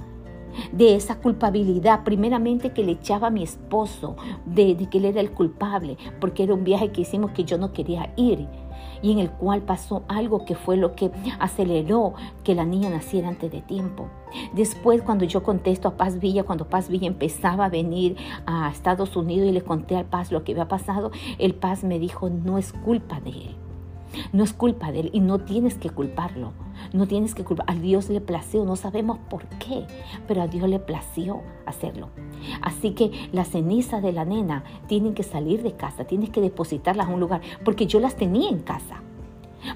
de 0.73 0.95
esa 0.95 1.17
culpabilidad, 1.17 2.05
primeramente 2.05 2.73
que 2.73 2.85
le 2.85 2.93
echaba 2.93 3.29
a 3.29 3.31
mi 3.31 3.43
esposo, 3.43 4.17
de, 4.47 4.77
que 4.91 4.99
él 4.99 5.07
era 5.07 5.21
el 5.21 5.33
culpable, 5.33 5.97
porque 6.21 6.43
era 6.43 6.55
un 6.55 6.65
viaje 6.65 6.91
que 6.91 7.03
hicimos 7.03 7.33
que 7.33 7.45
yo 7.45 7.59
no 7.59 7.73
quería 7.73 8.13
ir 8.17 8.47
y 9.03 9.13
en 9.13 9.19
el 9.19 9.31
cual 9.31 9.63
pasó 9.63 10.03
algo 10.09 10.45
que 10.45 10.55
fue 10.55 10.77
lo 10.77 10.95
que 10.95 11.11
aceleró 11.39 12.15
que 12.43 12.55
la 12.55 12.65
niña 12.65 12.91
naciera 12.91 13.29
antes 13.29 13.51
de 13.51 13.61
tiempo. 13.61 14.09
Después, 14.55 15.03
cuando 15.03 15.25
yo 15.25 15.43
contesto 15.43 15.89
a 15.89 15.97
Paz 15.97 16.19
Villa, 16.19 16.45
cuando 16.45 16.69
Paz 16.69 16.89
Villa 16.89 17.07
empezaba 17.07 17.67
a 17.67 17.69
venir 17.69 18.17
a 18.47 18.69
Estados 18.71 19.17
Unidos 19.17 19.49
y 19.49 19.53
le 19.53 19.63
conté 19.63 19.97
al 19.97 20.05
Paz 20.05 20.33
lo 20.33 20.45
que 20.45 20.53
había 20.53 20.69
pasado, 20.69 21.11
el 21.39 21.55
Paz 21.55 21.85
me 21.85 21.99
dijo, 21.99 22.29
no 22.29 22.59
es 22.59 22.73
culpa 22.73 23.21
de 23.21 23.31
él. 23.31 23.68
No 24.33 24.45
es 24.45 24.53
culpa 24.53 24.93
de 24.93 25.01
él 25.01 25.11
y 25.13 25.21
no 25.21 25.39
tienes 25.39 25.75
que 25.75 25.91
culparlo. 25.91 26.53
No 26.93 27.07
tienes 27.07 27.35
que 27.35 27.45
culpar. 27.45 27.67
A 27.69 27.75
Dios 27.75 28.09
le 28.09 28.21
plació, 28.21 28.65
no 28.65 28.77
sabemos 28.77 29.19
por 29.31 29.47
qué, 29.59 29.87
pero 30.27 30.43
a 30.43 30.47
Dios 30.47 30.69
le 30.69 30.79
plació 30.79 31.43
hacerlo. 31.67 32.11
Así 32.63 32.93
que 32.93 33.11
las 33.33 33.49
cenizas 33.49 34.03
de 34.03 34.13
la 34.13 34.25
nena 34.25 34.65
tienen 34.87 35.15
que 35.15 35.23
salir 35.23 35.63
de 35.63 35.73
casa, 35.73 36.05
tienes 36.05 36.31
que 36.31 36.41
depositarlas 36.41 37.09
en 37.09 37.15
un 37.15 37.21
lugar, 37.21 37.41
porque 37.65 37.87
yo 37.87 38.01
las 38.01 38.17
tenía 38.17 38.49
en 38.49 38.61
casa. 38.61 39.03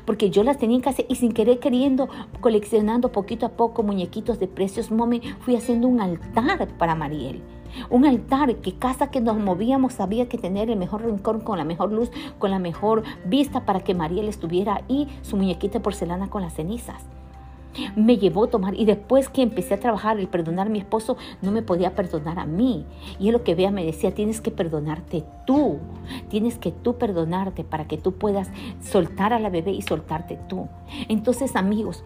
Porque 0.05 0.31
yo 0.31 0.43
las 0.43 0.59
tenía 0.59 0.77
en 0.77 0.83
casa 0.83 1.03
y 1.09 1.17
sin 1.17 1.33
querer 1.33 1.59
queriendo, 1.59 2.09
coleccionando 2.41 3.13
poquito 3.13 3.47
a 3.47 3.51
poco 3.51 3.83
muñequitos 3.83 4.39
de 4.39 4.49
precios 4.49 4.91
Mome, 4.91 5.21
fui 5.41 5.57
haciendo 5.57 5.89
un 5.89 6.01
altar 6.01 6.69
para 6.79 6.95
Mariel. 6.95 7.43
Un 7.89 8.05
altar 8.05 8.57
que 8.57 8.75
casa 8.75 9.11
que 9.11 9.21
nos 9.21 9.39
movíamos 9.39 10.01
había 10.01 10.29
que 10.29 10.39
tener 10.39 10.71
el 10.71 10.79
mejor 10.79 11.05
rincón 11.05 11.41
con 11.41 11.59
la 11.59 11.65
mejor 11.65 11.93
luz, 11.93 12.11
con 12.39 12.51
la 12.51 12.59
mejor 12.59 13.03
vista 13.25 13.65
para 13.65 13.81
que 13.81 13.95
Mariel 13.95 14.29
estuviera 14.29 14.83
ahí, 14.89 15.09
su 15.23 15.37
muñequita 15.37 15.79
de 15.79 15.85
porcelana 15.85 16.29
con 16.29 16.43
las 16.43 16.55
cenizas. 16.55 17.07
Me 17.97 18.19
llevó 18.19 18.45
a 18.45 18.51
tomar 18.51 18.75
y 18.75 18.85
después 18.85 19.29
que 19.29 19.43
empecé 19.43 19.75
a 19.75 19.81
trabajar 19.81 20.19
el 20.19 20.29
perdonar 20.29 20.67
a 20.67 20.71
mi 20.71 20.79
esposo, 20.79 21.17
no 21.41 21.53
me 21.53 21.63
podía 21.63 21.95
perdonar 21.95 22.39
a 22.39 22.47
mí. 22.47 22.87
Y 23.19 23.29
es 23.29 23.33
lo 23.33 23.43
que 23.43 23.55
vea 23.55 23.71
me 23.71 23.85
decía, 23.85 24.15
tienes 24.15 24.41
que 24.41 24.51
perdonarte 24.51 25.25
tú, 25.47 25.79
tienes 26.29 26.59
que 26.59 26.73
tú 26.73 26.99
perdonarte 26.99 27.65
para 27.65 27.87
que 27.87 27.99
tú 27.99 28.13
puedas 28.13 28.51
soltar 28.81 29.33
a 29.33 29.39
la 29.39 29.51
bebé 29.51 29.73
y 29.73 29.83
soltarte 29.83 30.39
tú. 30.49 30.69
Entonces 31.09 31.57
amigos, 31.57 32.05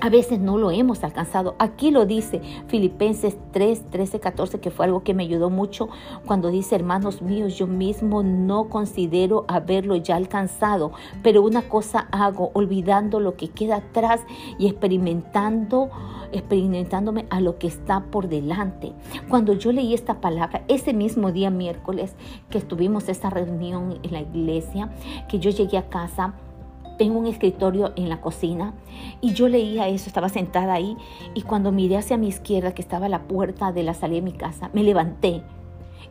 a 0.00 0.08
veces 0.08 0.40
no 0.40 0.58
lo 0.58 0.70
hemos 0.70 1.04
alcanzado. 1.04 1.54
Aquí 1.58 1.90
lo 1.90 2.06
dice 2.06 2.40
Filipenses 2.68 3.36
3, 3.52 3.90
13, 3.90 4.20
14, 4.20 4.60
que 4.60 4.70
fue 4.70 4.86
algo 4.86 5.02
que 5.02 5.14
me 5.14 5.24
ayudó 5.24 5.50
mucho 5.50 5.88
cuando 6.26 6.50
dice, 6.50 6.74
hermanos 6.74 7.22
míos, 7.22 7.56
yo 7.56 7.66
mismo 7.66 8.22
no 8.22 8.68
considero 8.68 9.44
haberlo 9.48 9.96
ya 9.96 10.16
alcanzado, 10.16 10.92
pero 11.22 11.42
una 11.42 11.62
cosa 11.62 12.08
hago, 12.10 12.50
olvidando 12.54 13.20
lo 13.20 13.36
que 13.36 13.48
queda 13.48 13.76
atrás 13.76 14.20
y 14.58 14.66
experimentando, 14.66 15.90
experimentándome 16.32 17.26
a 17.30 17.40
lo 17.40 17.58
que 17.58 17.66
está 17.66 18.04
por 18.04 18.28
delante. 18.28 18.92
Cuando 19.28 19.52
yo 19.52 19.72
leí 19.72 19.94
esta 19.94 20.20
palabra, 20.20 20.64
ese 20.68 20.92
mismo 20.92 21.32
día 21.32 21.50
miércoles 21.50 22.14
que 22.48 22.58
estuvimos 22.58 23.08
esa 23.08 23.30
reunión 23.30 23.98
en 24.02 24.12
la 24.12 24.20
iglesia, 24.20 24.90
que 25.28 25.38
yo 25.38 25.50
llegué 25.50 25.78
a 25.78 25.88
casa, 25.88 26.34
tengo 27.00 27.18
un 27.18 27.26
escritorio 27.26 27.94
en 27.96 28.10
la 28.10 28.20
cocina 28.20 28.74
y 29.22 29.32
yo 29.32 29.48
leía 29.48 29.88
eso, 29.88 30.08
estaba 30.08 30.28
sentada 30.28 30.74
ahí 30.74 30.98
y 31.32 31.40
cuando 31.40 31.72
miré 31.72 31.96
hacia 31.96 32.18
mi 32.18 32.28
izquierda 32.28 32.74
que 32.74 32.82
estaba 32.82 33.08
la 33.08 33.22
puerta 33.22 33.72
de 33.72 33.82
la 33.82 33.94
salida 33.94 34.16
de 34.16 34.30
mi 34.30 34.32
casa, 34.34 34.68
me 34.74 34.82
levanté 34.82 35.42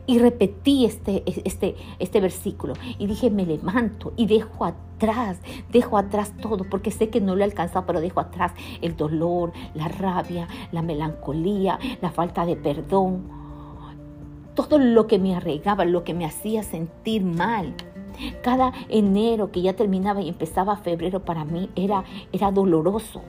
y 0.08 0.18
repetí 0.18 0.86
este, 0.86 1.22
este, 1.44 1.76
este 2.00 2.20
versículo 2.20 2.74
y 2.98 3.06
dije, 3.06 3.30
me 3.30 3.46
levanto 3.46 4.12
y 4.16 4.26
dejo 4.26 4.64
atrás, 4.64 5.38
dejo 5.70 5.96
atrás 5.96 6.32
todo, 6.42 6.64
porque 6.68 6.90
sé 6.90 7.08
que 7.08 7.20
no 7.20 7.36
lo 7.36 7.42
he 7.42 7.44
alcanzado, 7.44 7.86
pero 7.86 8.00
dejo 8.00 8.18
atrás 8.18 8.52
el 8.82 8.96
dolor, 8.96 9.52
la 9.74 9.86
rabia, 9.86 10.48
la 10.72 10.82
melancolía, 10.82 11.78
la 12.02 12.10
falta 12.10 12.44
de 12.44 12.56
perdón, 12.56 13.28
todo 14.56 14.76
lo 14.78 15.06
que 15.06 15.20
me 15.20 15.36
arregaba, 15.36 15.84
lo 15.84 16.02
que 16.02 16.14
me 16.14 16.24
hacía 16.24 16.64
sentir 16.64 17.22
mal. 17.22 17.76
Cada 18.42 18.72
enero 18.88 19.50
que 19.50 19.62
ya 19.62 19.74
terminaba 19.74 20.20
y 20.20 20.28
empezaba 20.28 20.76
febrero 20.76 21.24
para 21.24 21.44
mí 21.44 21.70
era, 21.76 22.04
era 22.32 22.50
doloroso. 22.50 23.22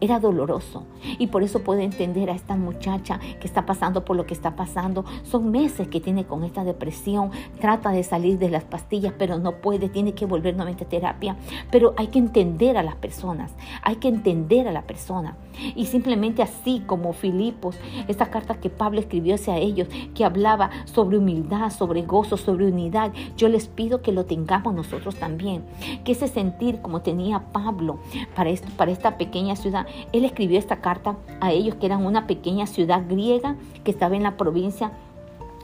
Era 0.00 0.20
doloroso. 0.20 0.84
Y 1.18 1.28
por 1.28 1.42
eso 1.42 1.60
puedo 1.60 1.80
entender 1.80 2.30
a 2.30 2.34
esta 2.34 2.56
muchacha 2.56 3.18
que 3.40 3.46
está 3.46 3.66
pasando 3.66 4.04
por 4.04 4.16
lo 4.16 4.26
que 4.26 4.34
está 4.34 4.54
pasando. 4.56 5.04
Son 5.24 5.50
meses 5.50 5.88
que 5.88 6.00
tiene 6.00 6.24
con 6.24 6.44
esta 6.44 6.64
depresión. 6.64 7.30
Trata 7.60 7.90
de 7.90 8.04
salir 8.04 8.38
de 8.38 8.50
las 8.50 8.64
pastillas, 8.64 9.12
pero 9.18 9.38
no 9.38 9.56
puede. 9.56 9.88
Tiene 9.88 10.14
que 10.14 10.26
volver 10.26 10.54
nuevamente 10.54 10.84
a 10.84 10.88
terapia. 10.88 11.36
Pero 11.70 11.94
hay 11.96 12.08
que 12.08 12.18
entender 12.18 12.76
a 12.76 12.82
las 12.82 12.96
personas. 12.96 13.52
Hay 13.82 13.96
que 13.96 14.08
entender 14.08 14.68
a 14.68 14.72
la 14.72 14.82
persona. 14.82 15.36
Y 15.74 15.86
simplemente 15.86 16.42
así 16.42 16.82
como 16.86 17.12
Filipos, 17.12 17.76
esta 18.06 18.30
carta 18.30 18.60
que 18.60 18.70
Pablo 18.70 19.00
escribió 19.00 19.34
hacia 19.34 19.58
ellos, 19.58 19.88
que 20.14 20.24
hablaba 20.24 20.70
sobre 20.84 21.18
humildad, 21.18 21.70
sobre 21.70 22.02
gozo, 22.02 22.36
sobre 22.36 22.66
unidad, 22.66 23.12
yo 23.36 23.48
les 23.48 23.66
pido 23.66 24.02
que 24.02 24.12
lo 24.12 24.24
tengamos 24.24 24.74
nosotros 24.74 25.16
también. 25.16 25.64
Que 26.04 26.12
ese 26.12 26.28
sentir 26.28 26.80
como 26.80 27.02
tenía 27.02 27.50
Pablo 27.52 27.98
para, 28.34 28.50
esto, 28.50 28.68
para 28.76 28.92
esta 28.92 29.18
pequeña 29.18 29.56
ciudad, 29.56 29.86
él 30.12 30.24
escribió 30.24 30.58
esta 30.58 30.80
carta 30.80 31.16
a 31.40 31.52
ellos 31.52 31.74
que 31.76 31.86
eran 31.86 32.04
una 32.04 32.26
pequeña 32.26 32.66
ciudad 32.66 33.04
griega 33.08 33.56
que 33.84 33.90
estaba 33.90 34.16
en 34.16 34.22
la 34.22 34.36
provincia 34.36 34.92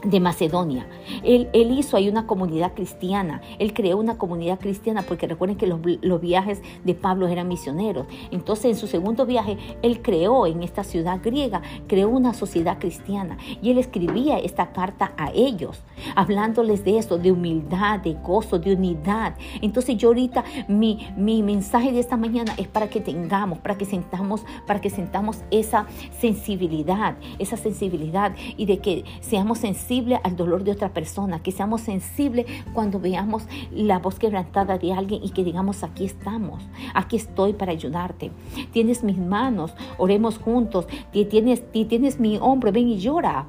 de 0.05 0.21
Macedonia. 0.21 0.87
Él, 1.23 1.49
hizo 1.53 1.97
ahí 1.97 2.09
una 2.09 2.27
comunidad 2.27 2.75
cristiana, 2.75 3.41
él 3.59 3.73
creó 3.73 3.99
una 3.99 4.19
comunidad 4.19 4.59
cristiana 4.61 5.03
porque 5.03 5.27
recuerden 5.27 5.57
que 5.57 5.67
los, 5.67 5.81
los, 6.03 6.21
viajes 6.21 6.63
de 6.85 6.95
Pablo 6.95 7.27
eran 7.27 7.49
misioneros. 7.49 8.07
Entonces 8.31 8.67
en 8.67 8.77
su 8.77 8.87
segundo 8.87 9.27
viaje 9.27 9.57
él 9.83 10.03
creó 10.03 10.47
en 10.47 10.63
esta 10.63 10.85
ciudad 10.85 11.21
griega, 11.23 11.63
creó 11.87 12.09
una 12.09 12.35
sociedad 12.35 12.79
cristiana 12.79 13.39
y 13.63 13.71
él 13.71 13.79
escribía 13.79 14.39
esta 14.39 14.73
carta 14.73 15.13
a 15.17 15.31
ellos, 15.33 15.83
hablándoles 16.15 16.85
de 16.85 16.99
eso, 16.99 17.19
de 17.19 17.33
humildad, 17.33 18.01
de 18.01 18.15
gozo, 18.15 18.59
de 18.59 18.75
unidad. 18.75 19.37
Entonces 19.61 19.97
yo 19.97 20.09
ahorita 20.09 20.45
mi, 20.69 21.09
mi 21.17 21.43
mensaje 21.43 21.93
de 21.93 22.01
esta 22.01 22.17
mañana 22.17 22.55
es 22.57 22.69
para 22.69 22.89
que 22.89 23.01
tengamos, 23.01 23.59
para 23.59 23.77
que 23.77 23.85
sentamos, 23.85 24.45
para 24.67 24.81
que 24.81 24.91
sentamos 24.91 25.43
esa 25.51 25.87
sensibilidad, 26.21 27.17
esa 27.39 27.57
sensibilidad 27.57 28.35
y 28.57 28.67
de 28.67 28.79
que 28.79 29.05
seamos 29.21 29.59
sensibles 29.59 29.94
al 30.23 30.37
dolor 30.37 30.65
de 30.65 30.73
otra 30.73 30.93
persona, 30.93 31.43
que 31.43 31.53
seamos 31.53 31.83
sensibles 31.83 32.47
cuando 32.73 32.99
veamos 32.99 33.45
la 33.73 33.99
voz 33.99 34.19
quebrantada 34.19 34.77
de 34.77 34.93
alguien 34.93 35.23
y 35.23 35.31
que 35.31 35.45
digamos, 35.45 35.85
aquí 35.85 36.05
estamos, 36.05 36.63
aquí 36.95 37.17
estoy 37.17 37.53
para 37.53 37.73
ayudarte. 37.73 38.33
Tienes 38.73 39.05
mis 39.05 39.19
manos, 39.19 39.73
oremos 39.99 40.39
juntos, 40.39 40.87
tienes, 41.13 41.63
tienes 41.71 42.19
mi 42.19 42.39
hombro, 42.41 42.73
ven 42.73 42.89
y 42.89 42.99
llora. 42.99 43.47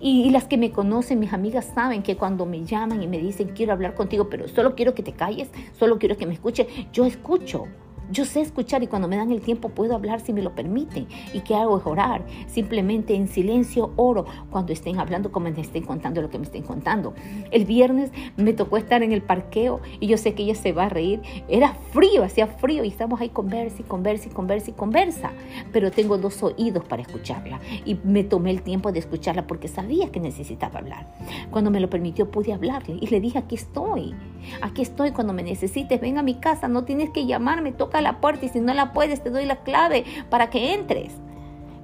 Y, 0.00 0.24
y, 0.24 0.30
las 0.30 0.44
que 0.44 0.58
me 0.58 0.72
conocen, 0.72 1.18
mis 1.18 1.32
amigas 1.32 1.72
saben 1.74 2.02
que 2.02 2.16
cuando 2.16 2.44
me 2.44 2.66
llaman 2.66 3.02
y 3.02 3.08
me 3.08 3.18
dicen 3.18 3.52
quiero 3.54 3.72
hablar 3.72 3.94
contigo, 3.94 4.28
pero 4.28 4.46
solo 4.46 4.74
quiero 4.74 4.94
que 4.94 5.02
te 5.02 5.12
calles, 5.12 5.48
solo 5.78 5.98
quiero 5.98 6.18
que 6.18 6.26
me 6.26 6.34
escuche, 6.34 6.68
yo 6.92 7.06
escucho. 7.06 7.66
Yo 8.10 8.24
sé 8.24 8.40
escuchar 8.40 8.82
y 8.82 8.88
cuando 8.88 9.06
me 9.06 9.16
dan 9.16 9.30
el 9.30 9.40
tiempo 9.40 9.68
puedo 9.68 9.94
hablar 9.94 10.20
si 10.20 10.32
me 10.32 10.42
lo 10.42 10.54
permiten. 10.54 11.06
¿Y 11.32 11.40
qué 11.40 11.54
hago? 11.54 11.78
Es 11.78 11.86
orar. 11.86 12.24
Simplemente 12.48 13.14
en 13.14 13.28
silencio 13.28 13.92
oro 13.96 14.26
cuando 14.50 14.72
estén 14.72 14.98
hablando, 14.98 15.30
como 15.30 15.48
me 15.48 15.60
estén 15.60 15.84
contando 15.84 16.20
lo 16.20 16.28
que 16.28 16.38
me 16.38 16.44
estén 16.44 16.62
contando. 16.62 17.14
El 17.52 17.64
viernes 17.64 18.10
me 18.36 18.52
tocó 18.52 18.76
estar 18.76 19.02
en 19.02 19.12
el 19.12 19.22
parqueo 19.22 19.80
y 20.00 20.08
yo 20.08 20.16
sé 20.16 20.34
que 20.34 20.42
ella 20.42 20.56
se 20.56 20.72
va 20.72 20.84
a 20.84 20.88
reír. 20.88 21.20
Era 21.48 21.74
frío, 21.92 22.24
hacía 22.24 22.48
frío 22.48 22.84
y 22.84 22.88
estamos 22.88 23.20
ahí 23.20 23.28
conversa 23.28 23.76
y 23.80 23.84
conversa 23.84 24.28
y 24.28 24.32
conversa 24.32 24.70
y 24.70 24.72
conversa. 24.72 25.30
Pero 25.72 25.90
tengo 25.92 26.18
dos 26.18 26.42
oídos 26.42 26.84
para 26.84 27.02
escucharla 27.02 27.60
y 27.84 27.96
me 28.02 28.24
tomé 28.24 28.50
el 28.50 28.62
tiempo 28.62 28.90
de 28.90 28.98
escucharla 28.98 29.46
porque 29.46 29.68
sabía 29.68 30.10
que 30.10 30.18
necesitaba 30.18 30.80
hablar. 30.80 31.06
Cuando 31.50 31.70
me 31.70 31.78
lo 31.78 31.88
permitió 31.88 32.30
pude 32.30 32.52
hablarle 32.52 32.98
y 33.00 33.06
le 33.06 33.20
dije, 33.20 33.38
aquí 33.38 33.54
estoy. 33.54 34.14
Aquí 34.62 34.82
estoy 34.82 35.12
cuando 35.12 35.32
me 35.32 35.42
necesites. 35.42 36.00
Ven 36.00 36.18
a 36.18 36.22
mi 36.22 36.34
casa, 36.34 36.66
no 36.66 36.84
tienes 36.84 37.10
que 37.10 37.26
llamarme, 37.26 37.72
toca 37.72 37.99
la 38.00 38.20
puerta 38.20 38.46
y 38.46 38.48
si 38.48 38.60
no 38.60 38.74
la 38.74 38.92
puedes 38.92 39.22
te 39.22 39.30
doy 39.30 39.44
la 39.44 39.56
clave 39.56 40.04
para 40.28 40.50
que 40.50 40.74
entres. 40.74 41.12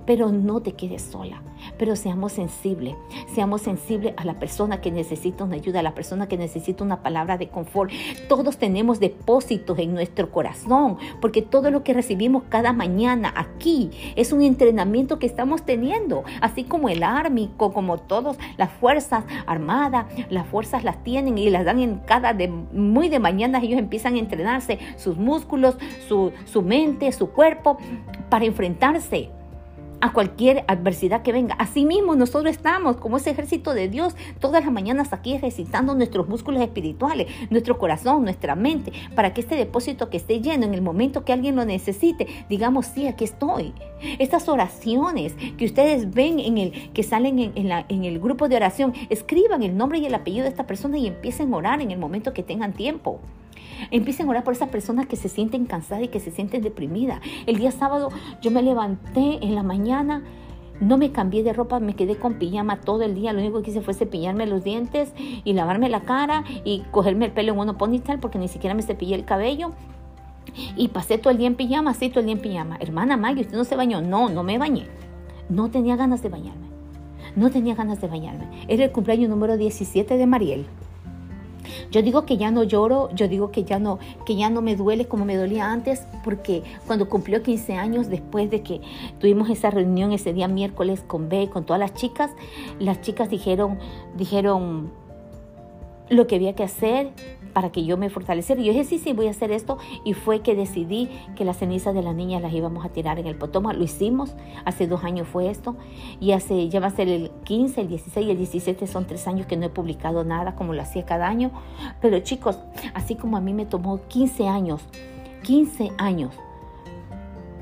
Pero 0.07 0.31
no 0.31 0.61
te 0.61 0.73
quedes 0.73 1.03
sola. 1.03 1.43
Pero 1.79 1.97
seamos 1.97 2.33
sensibles, 2.33 2.95
seamos 3.35 3.63
sensibles 3.63 4.15
a 4.17 4.25
la 4.25 4.39
persona 4.39 4.81
que 4.81 4.91
necesita 4.91 5.45
una 5.45 5.57
ayuda, 5.57 5.81
a 5.81 5.83
la 5.83 5.95
persona 5.95 6.29
que 6.29 6.37
necesita 6.37 6.85
una 6.85 7.03
palabra 7.03 7.39
de 7.39 7.49
confort. 7.49 7.91
Todos 8.29 8.57
tenemos 8.57 9.01
depósitos 9.01 9.79
en 9.79 9.95
nuestro 9.95 10.31
corazón, 10.31 10.99
porque 11.21 11.43
todo 11.43 11.71
lo 11.71 11.83
que 11.83 11.93
recibimos 11.93 12.45
cada 12.49 12.73
mañana 12.73 13.33
aquí 13.37 13.91
es 14.17 14.33
un 14.33 14.43
entrenamiento 14.43 15.19
que 15.19 15.27
estamos 15.27 15.65
teniendo, 15.65 16.25
así 16.41 16.65
como 16.65 16.89
el 16.89 17.03
Army, 17.03 17.51
como 17.57 17.99
todas 17.99 18.39
las 18.57 18.71
fuerzas 18.71 19.25
armadas, 19.47 20.07
las 20.31 20.47
fuerzas 20.47 20.85
las 20.85 21.03
tienen 21.03 21.39
y 21.39 21.51
las 21.51 21.65
dan 21.65 21.81
en 21.81 21.99
cada 22.01 22.37
muy 22.73 23.09
de 23.09 23.19
mañana 23.19 23.59
ellos 23.63 23.79
empiezan 23.79 24.15
a 24.15 24.19
entrenarse 24.19 24.79
sus 24.97 25.17
músculos, 25.17 25.77
su, 26.09 26.33
su 26.45 26.63
mente, 26.63 27.11
su 27.13 27.31
cuerpo 27.31 27.79
para 28.29 28.45
enfrentarse 28.45 29.31
a 30.01 30.13
cualquier 30.13 30.65
adversidad 30.69 31.23
que 31.23 31.33
venga. 31.33 31.55
Asimismo, 31.55 32.15
nosotros 32.15 32.51
estamos 32.51 32.97
como 32.97 33.17
ese 33.17 33.31
ejército 33.31 33.75
de 33.75 33.89
Dios 33.89 34.15
todas 34.41 34.65
las 34.65 34.73
mañanas 34.73 35.13
aquí 35.13 35.35
ejercitando 35.35 35.95
nuestros 35.95 36.29
músculos 36.29 36.63
espirituales, 36.63 37.29
nuestro 37.51 37.79
corazón, 37.79 38.25
nuestra 38.25 38.55
mente, 38.55 38.93
para 39.15 39.33
que 39.33 39.41
este 39.41 39.57
depósito 39.57 40.11
que 40.11 40.17
esté 40.17 40.41
lleno 40.41 40.65
en 40.65 40.75
el 40.75 40.83
momento 40.83 41.25
que 41.25 41.33
alguien 41.33 41.57
lo 41.57 41.65
necesite, 41.65 42.27
digamos, 42.49 42.87
sí, 42.87 43.07
aquí 43.07 43.25
estoy. 43.25 43.73
Estas 44.19 44.49
oraciones 44.49 45.35
que 45.57 45.65
ustedes 45.65 46.13
ven 46.13 46.39
en 46.41 46.59
el 46.59 46.93
que 46.93 47.03
salen 47.03 47.39
en, 47.39 47.69
la, 47.69 47.87
en 47.89 48.05
el 48.05 48.19
grupo 48.21 48.49
de 48.49 48.57
oración, 48.57 48.93
escriban 49.11 49.63
el 49.63 49.77
nombre 49.77 49.99
y 49.99 50.07
el 50.07 50.15
apellido 50.15 50.45
de 50.45 50.51
esta 50.51 50.67
persona 50.67 50.99
y 50.99 51.07
empiecen 51.07 51.53
a 51.53 51.57
orar 51.57 51.81
en 51.81 51.91
el 51.91 51.99
momento 51.99 52.33
que 52.33 52.43
tengan 52.43 52.73
tiempo. 52.73 53.21
Empiecen 53.91 54.27
a 54.27 54.31
orar 54.31 54.45
por 54.45 54.55
esas 54.55 54.69
personas 54.69 55.07
que 55.07 55.17
se 55.17 55.29
sienten 55.29 55.67
cansadas 55.67 56.05
y 56.05 56.09
que 56.09 56.21
se 56.21 56.31
sienten 56.31 56.63
deprimidas. 56.63 57.21
El 57.47 57.57
día 57.57 57.71
sábado 57.71 58.11
yo 58.43 58.51
me 58.51 58.63
levanté 58.63 59.39
en 59.43 59.55
la 59.55 59.63
mañana. 59.63 60.23
No 60.81 60.99
me 60.99 61.11
cambié 61.11 61.43
de 61.43 61.55
ropa, 61.55 61.81
me 61.81 61.95
quedé 61.95 62.17
con 62.17 62.35
pijama 62.35 62.81
todo 62.81 63.03
el 63.03 63.15
día. 63.15 63.33
Lo 63.33 63.41
único 63.41 63.63
que 63.63 63.71
hice 63.71 63.81
fue 63.81 63.95
cepillarme 63.95 64.47
los 64.47 64.63
dientes 64.63 65.13
y 65.17 65.53
lavarme 65.55 65.89
la 65.89 66.03
cara 66.03 66.45
y 66.65 66.81
cogerme 66.91 67.25
el 67.27 67.33
pelo 67.33 67.55
en 67.55 67.59
uno 67.59 67.79
ponytail 67.79 68.19
porque 68.19 68.39
ni 68.39 68.49
siquiera 68.49 68.75
me 68.75 68.83
cepillé 68.83 69.15
el 69.15 69.25
cabello. 69.25 69.73
Y 70.77 70.89
pasé 70.89 71.19
todo 71.19 71.31
el 71.31 71.39
día 71.39 71.47
en 71.47 71.55
pijama, 71.55 71.93
así 71.93 72.09
todo 72.09 72.21
el 72.21 72.27
día 72.27 72.35
en 72.35 72.41
pijama. 72.41 72.77
Hermana 72.81 73.17
Maggie, 73.17 73.43
¿usted 73.43 73.57
no 73.57 73.65
se 73.65 73.77
bañó? 73.77 74.03
No, 74.03 74.29
no 74.29 74.43
me 74.43 74.59
bañé. 74.59 74.87
No 75.49 75.71
tenía 75.71 75.97
ganas 75.97 76.23
de 76.23 76.29
bañarme. 76.29 76.67
No 77.37 77.51
tenía 77.51 77.75
ganas 77.75 78.01
de 78.01 78.09
bañarme. 78.09 78.65
Era 78.69 78.85
el 78.85 78.93
cumpleaños 78.93 79.29
número 79.29 79.57
17 79.57 80.17
de 80.17 80.27
Mariel. 80.27 80.67
Yo 81.91 82.03
digo 82.03 82.25
que 82.25 82.37
ya 82.37 82.51
no 82.51 82.63
lloro, 82.63 83.11
yo 83.15 83.29
digo 83.29 83.51
que 83.51 83.65
ya 83.65 83.79
no, 83.79 83.99
que 84.25 84.37
ya 84.37 84.51
no 84.51 84.63
me 84.63 84.77
duele 84.77 85.07
como 85.07 85.25
me 85.25 85.37
dolía 85.37 85.71
antes, 85.71 86.07
porque 86.25 86.63
cuando 86.87 87.09
cumplió 87.09 87.43
15 87.43 87.75
años, 87.75 88.09
después 88.09 88.51
de 88.51 88.63
que 88.63 88.81
tuvimos 89.19 89.51
esa 89.51 89.71
reunión 89.71 90.13
ese 90.13 90.33
día 90.33 90.49
miércoles 90.49 91.03
con 91.07 91.29
B, 91.29 91.49
con 91.51 91.65
todas 91.65 91.81
las 91.81 91.95
chicas, 91.95 92.31
las 92.79 93.01
chicas 93.01 93.31
dijeron, 93.31 93.79
dijeron 94.17 94.91
lo 96.09 96.27
que 96.27 96.37
había 96.37 96.55
que 96.55 96.63
hacer, 96.63 97.11
para 97.57 97.73
que 97.73 97.87
yo 97.87 97.97
me 97.97 98.11
fortaleciera. 98.11 98.61
Y 98.61 98.67
yo 98.67 98.73
dije, 98.75 98.85
sí, 98.85 98.99
sí, 98.99 99.15
voy 99.15 99.29
a 99.29 99.31
hacer 99.31 99.51
esto. 99.51 99.79
Y 100.05 100.13
fue 100.13 100.41
que 100.41 100.55
decidí 100.55 101.09
que 101.37 101.47
las 101.47 101.57
cenizas 101.57 101.95
de 101.95 102.03
las 102.03 102.15
niñas 102.15 102.43
las 102.43 102.53
íbamos 102.53 102.85
a 102.85 102.91
tirar 102.91 103.19
en 103.19 103.27
el 103.27 103.35
Potoma. 103.35 103.73
Lo 103.73 103.83
hicimos, 103.83 104.35
hace 104.67 104.87
dos 104.87 105.05
años 105.05 105.27
fue 105.27 105.49
esto. 105.49 105.75
Y 106.21 106.33
hace, 106.33 106.69
ya 106.69 106.81
va 106.81 106.89
a 106.89 106.91
ser 106.91 107.09
el 107.09 107.31
15, 107.45 107.81
el 107.81 107.89
16 107.89 108.27
y 108.27 108.31
el 108.31 108.37
17, 108.37 108.87
son 108.87 109.07
tres 109.07 109.27
años 109.27 109.47
que 109.47 109.57
no 109.57 109.65
he 109.65 109.71
publicado 109.71 110.23
nada 110.23 110.55
como 110.55 110.75
lo 110.75 110.83
hacía 110.83 111.07
cada 111.07 111.29
año. 111.29 111.51
Pero 112.03 112.19
chicos, 112.19 112.59
así 112.93 113.15
como 113.15 113.39
a 113.39 113.41
mí 113.41 113.55
me 113.55 113.65
tomó 113.65 114.07
15 114.07 114.49
años, 114.49 114.83
15 115.43 115.93
años 115.97 116.35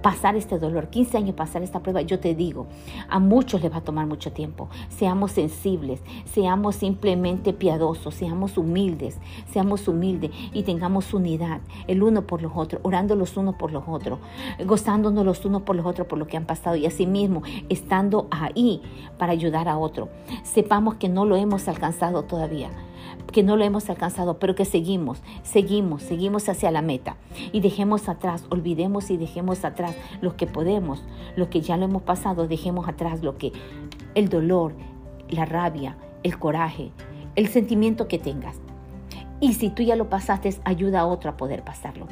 pasar 0.05 0.37
este 0.37 0.59
dolor, 0.59 0.89
15 0.89 1.17
años 1.17 1.35
pasar 1.35 1.63
esta 1.63 1.81
prueba, 1.81 2.03
yo 2.03 2.21
te 2.21 2.35
digo, 2.35 2.67
a 3.09 3.19
muchos 3.19 3.63
les 3.63 3.73
va 3.73 3.79
a 3.79 3.81
tomar 3.81 4.07
mucho 4.07 4.33
tiempo. 4.33 4.69
Seamos 4.91 5.33
sensibles, 5.33 6.03
seamos 6.27 6.77
simplemente 6.77 7.55
piadosos, 7.55 8.15
seamos 8.15 8.59
humildes, 8.59 9.17
seamos 9.51 9.89
humildes 9.89 10.31
y 10.53 10.63
tengamos 10.65 11.15
unidad, 11.15 11.63
el 11.87 12.03
uno 12.03 12.27
por 12.27 12.43
los 12.43 12.53
otros, 12.55 12.83
orando 12.85 13.17
los 13.17 13.35
unos 13.39 13.55
por 13.55 13.73
los 13.73 13.85
otros, 13.87 14.19
gozándonos 14.67 15.25
los 15.25 15.43
unos 15.47 15.63
por 15.63 15.75
los 15.75 15.87
otros 15.87 16.07
por 16.07 16.19
lo 16.19 16.27
que 16.27 16.37
han 16.37 16.45
pasado 16.45 16.77
y 16.77 16.85
asimismo 16.85 17.43
estando 17.71 18.29
ahí 18.31 18.83
para 19.17 19.33
ayudar 19.33 19.71
a 19.71 19.79
otro. 19.79 20.11
Sepamos 20.43 20.97
que 20.97 21.09
no 21.09 21.25
lo 21.25 21.37
hemos 21.37 21.67
alcanzado 21.67 22.25
todavía 22.25 22.71
que 23.33 23.43
no 23.43 23.57
lo 23.57 23.65
hemos 23.65 23.89
alcanzado, 23.91 24.39
pero 24.39 24.55
que 24.55 24.65
seguimos, 24.65 25.23
seguimos, 25.43 26.03
seguimos 26.03 26.49
hacia 26.49 26.71
la 26.71 26.83
meta. 26.83 27.17
Y 27.53 27.61
dejemos 27.61 28.09
atrás, 28.09 28.47
olvidemos 28.51 29.11
y 29.11 29.17
dejemos 29.17 29.65
atrás 29.65 29.97
lo 30.21 30.37
que 30.37 30.47
podemos, 30.47 31.05
lo 31.37 31.51
que 31.51 31.61
ya 31.61 31.77
lo 31.77 31.85
hemos 31.85 32.03
pasado, 32.03 32.47
dejemos 32.47 32.89
atrás 32.89 33.23
lo 33.23 33.37
que 33.37 33.53
el 34.15 34.29
dolor, 34.29 34.75
la 35.29 35.45
rabia, 35.45 35.97
el 36.23 36.39
coraje, 36.39 36.91
el 37.35 37.49
sentimiento 37.49 38.09
que 38.09 38.19
tengas. 38.19 38.61
Y 39.41 39.55
si 39.55 39.69
tú 39.69 39.83
ya 39.83 39.97
lo 39.97 40.09
pasaste, 40.09 40.55
ayuda 40.65 41.01
a 41.01 41.07
otro 41.07 41.31
a 41.31 41.37
poder 41.37 41.63
pasarlo. 41.63 42.07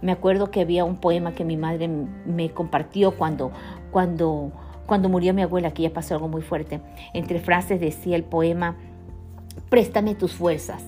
Me 0.00 0.12
acuerdo 0.12 0.50
que 0.50 0.60
había 0.60 0.84
un 0.84 0.96
poema 0.96 1.32
que 1.32 1.44
mi 1.44 1.56
madre 1.56 1.88
me 1.88 2.50
compartió 2.50 3.16
cuando, 3.16 3.50
cuando, 3.90 4.52
cuando 4.86 5.08
murió 5.08 5.34
mi 5.34 5.42
abuela, 5.42 5.72
que 5.72 5.82
ya 5.82 5.92
pasó 5.92 6.14
algo 6.14 6.28
muy 6.28 6.42
fuerte. 6.42 6.80
Entre 7.14 7.40
frases 7.40 7.80
decía 7.80 8.16
el 8.16 8.22
poema, 8.22 8.76
Préstame 9.68 10.14
tus 10.14 10.32
fuerzas. 10.32 10.82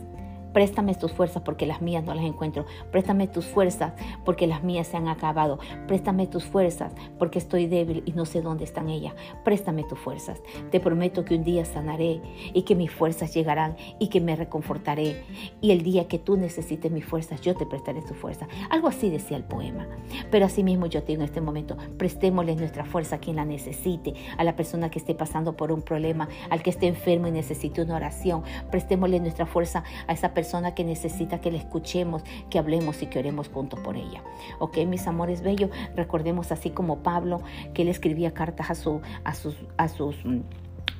Préstame 0.52 0.94
tus 0.96 1.12
fuerzas 1.12 1.42
porque 1.44 1.64
las 1.64 1.80
mías 1.80 2.02
no 2.04 2.12
las 2.14 2.24
encuentro. 2.24 2.66
Préstame 2.90 3.28
tus 3.28 3.46
fuerzas 3.46 3.92
porque 4.24 4.46
las 4.46 4.64
mías 4.64 4.88
se 4.88 4.96
han 4.96 5.08
acabado. 5.08 5.60
Préstame 5.86 6.26
tus 6.26 6.44
fuerzas 6.44 6.92
porque 7.18 7.38
estoy 7.38 7.66
débil 7.66 8.02
y 8.04 8.12
no 8.12 8.26
sé 8.26 8.42
dónde 8.42 8.64
están 8.64 8.88
ellas. 8.88 9.14
Préstame 9.44 9.84
tus 9.84 9.98
fuerzas. 9.98 10.42
Te 10.70 10.80
prometo 10.80 11.24
que 11.24 11.36
un 11.36 11.44
día 11.44 11.64
sanaré 11.64 12.20
y 12.52 12.62
que 12.62 12.74
mis 12.74 12.90
fuerzas 12.90 13.32
llegarán 13.32 13.76
y 13.98 14.08
que 14.08 14.20
me 14.20 14.34
reconfortaré. 14.34 15.22
Y 15.60 15.70
el 15.70 15.82
día 15.82 16.08
que 16.08 16.18
tú 16.18 16.36
necesites 16.36 16.90
mis 16.90 17.04
fuerzas, 17.04 17.40
yo 17.40 17.54
te 17.54 17.66
prestaré 17.66 18.02
tu 18.02 18.14
fuerza. 18.14 18.48
Algo 18.70 18.88
así 18.88 19.08
decía 19.08 19.36
el 19.36 19.44
poema. 19.44 19.86
Pero 20.32 20.46
así 20.46 20.64
mismo 20.64 20.86
yo 20.86 21.02
te 21.02 21.12
digo 21.12 21.22
en 21.22 21.28
este 21.28 21.40
momento, 21.40 21.76
prestémosle 21.96 22.56
nuestra 22.56 22.84
fuerza 22.84 23.16
a 23.16 23.18
quien 23.20 23.36
la 23.36 23.44
necesite, 23.44 24.14
a 24.36 24.42
la 24.42 24.56
persona 24.56 24.90
que 24.90 24.98
esté 24.98 25.14
pasando 25.14 25.56
por 25.56 25.70
un 25.70 25.82
problema, 25.82 26.28
al 26.50 26.62
que 26.62 26.70
esté 26.70 26.88
enfermo 26.88 27.28
y 27.28 27.30
necesite 27.30 27.82
una 27.82 27.96
oración. 27.96 28.42
Prestémosle 28.70 29.20
nuestra 29.20 29.46
fuerza 29.46 29.84
a 30.08 30.12
esa 30.12 30.34
persona 30.34 30.39
persona 30.40 30.74
que 30.74 30.84
necesita 30.84 31.42
que 31.42 31.50
le 31.50 31.58
escuchemos, 31.58 32.22
que 32.48 32.58
hablemos 32.58 33.02
y 33.02 33.06
que 33.06 33.18
oremos 33.18 33.48
juntos 33.48 33.78
por 33.80 33.96
ella. 33.96 34.22
Ok, 34.58 34.78
mis 34.86 35.06
amores 35.06 35.42
bellos, 35.42 35.68
recordemos 35.94 36.50
así 36.50 36.70
como 36.70 37.00
Pablo, 37.02 37.42
que 37.74 37.82
él 37.82 37.88
escribía 37.88 38.32
cartas 38.32 38.70
a, 38.70 38.74
su, 38.74 39.02
a 39.24 39.34
sus... 39.34 39.54
A 39.76 39.88
sus 39.88 40.16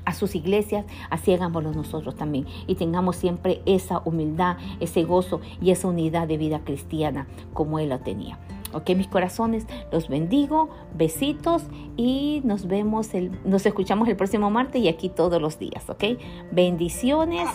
a 0.07 0.15
sus 0.15 0.35
iglesias, 0.35 0.87
así 1.11 1.33
hagámoslo 1.33 1.73
nosotros 1.73 2.17
también. 2.17 2.47
Y 2.67 2.75
tengamos 2.75 3.17
siempre 3.17 3.61
esa 3.67 4.01
humildad, 4.05 4.57
ese 4.81 5.05
gozo 5.05 5.41
y 5.61 5.71
esa 5.71 5.89
unidad 5.89 6.27
de 6.27 6.39
vida 6.39 6.61
cristiana 6.65 7.29
como 7.53 7.79
Él 7.79 7.91
lo 7.91 8.01
tenía. 8.01 8.39
Ok, 8.73 8.91
mis 8.97 9.09
corazones, 9.09 9.67
los 9.93 10.09
bendigo, 10.09 10.71
besitos 10.95 11.65
y 11.97 12.41
nos 12.45 12.67
vemos, 12.67 13.15
el, 13.15 13.31
nos 13.45 13.67
escuchamos 13.67 14.09
el 14.09 14.17
próximo 14.17 14.51
martes 14.51 14.83
y 14.83 14.89
aquí 14.89 15.11
todos 15.11 15.41
los 15.41 15.59
días, 15.59 15.89
ok. 15.91 16.05
Bendiciones. 16.51 17.49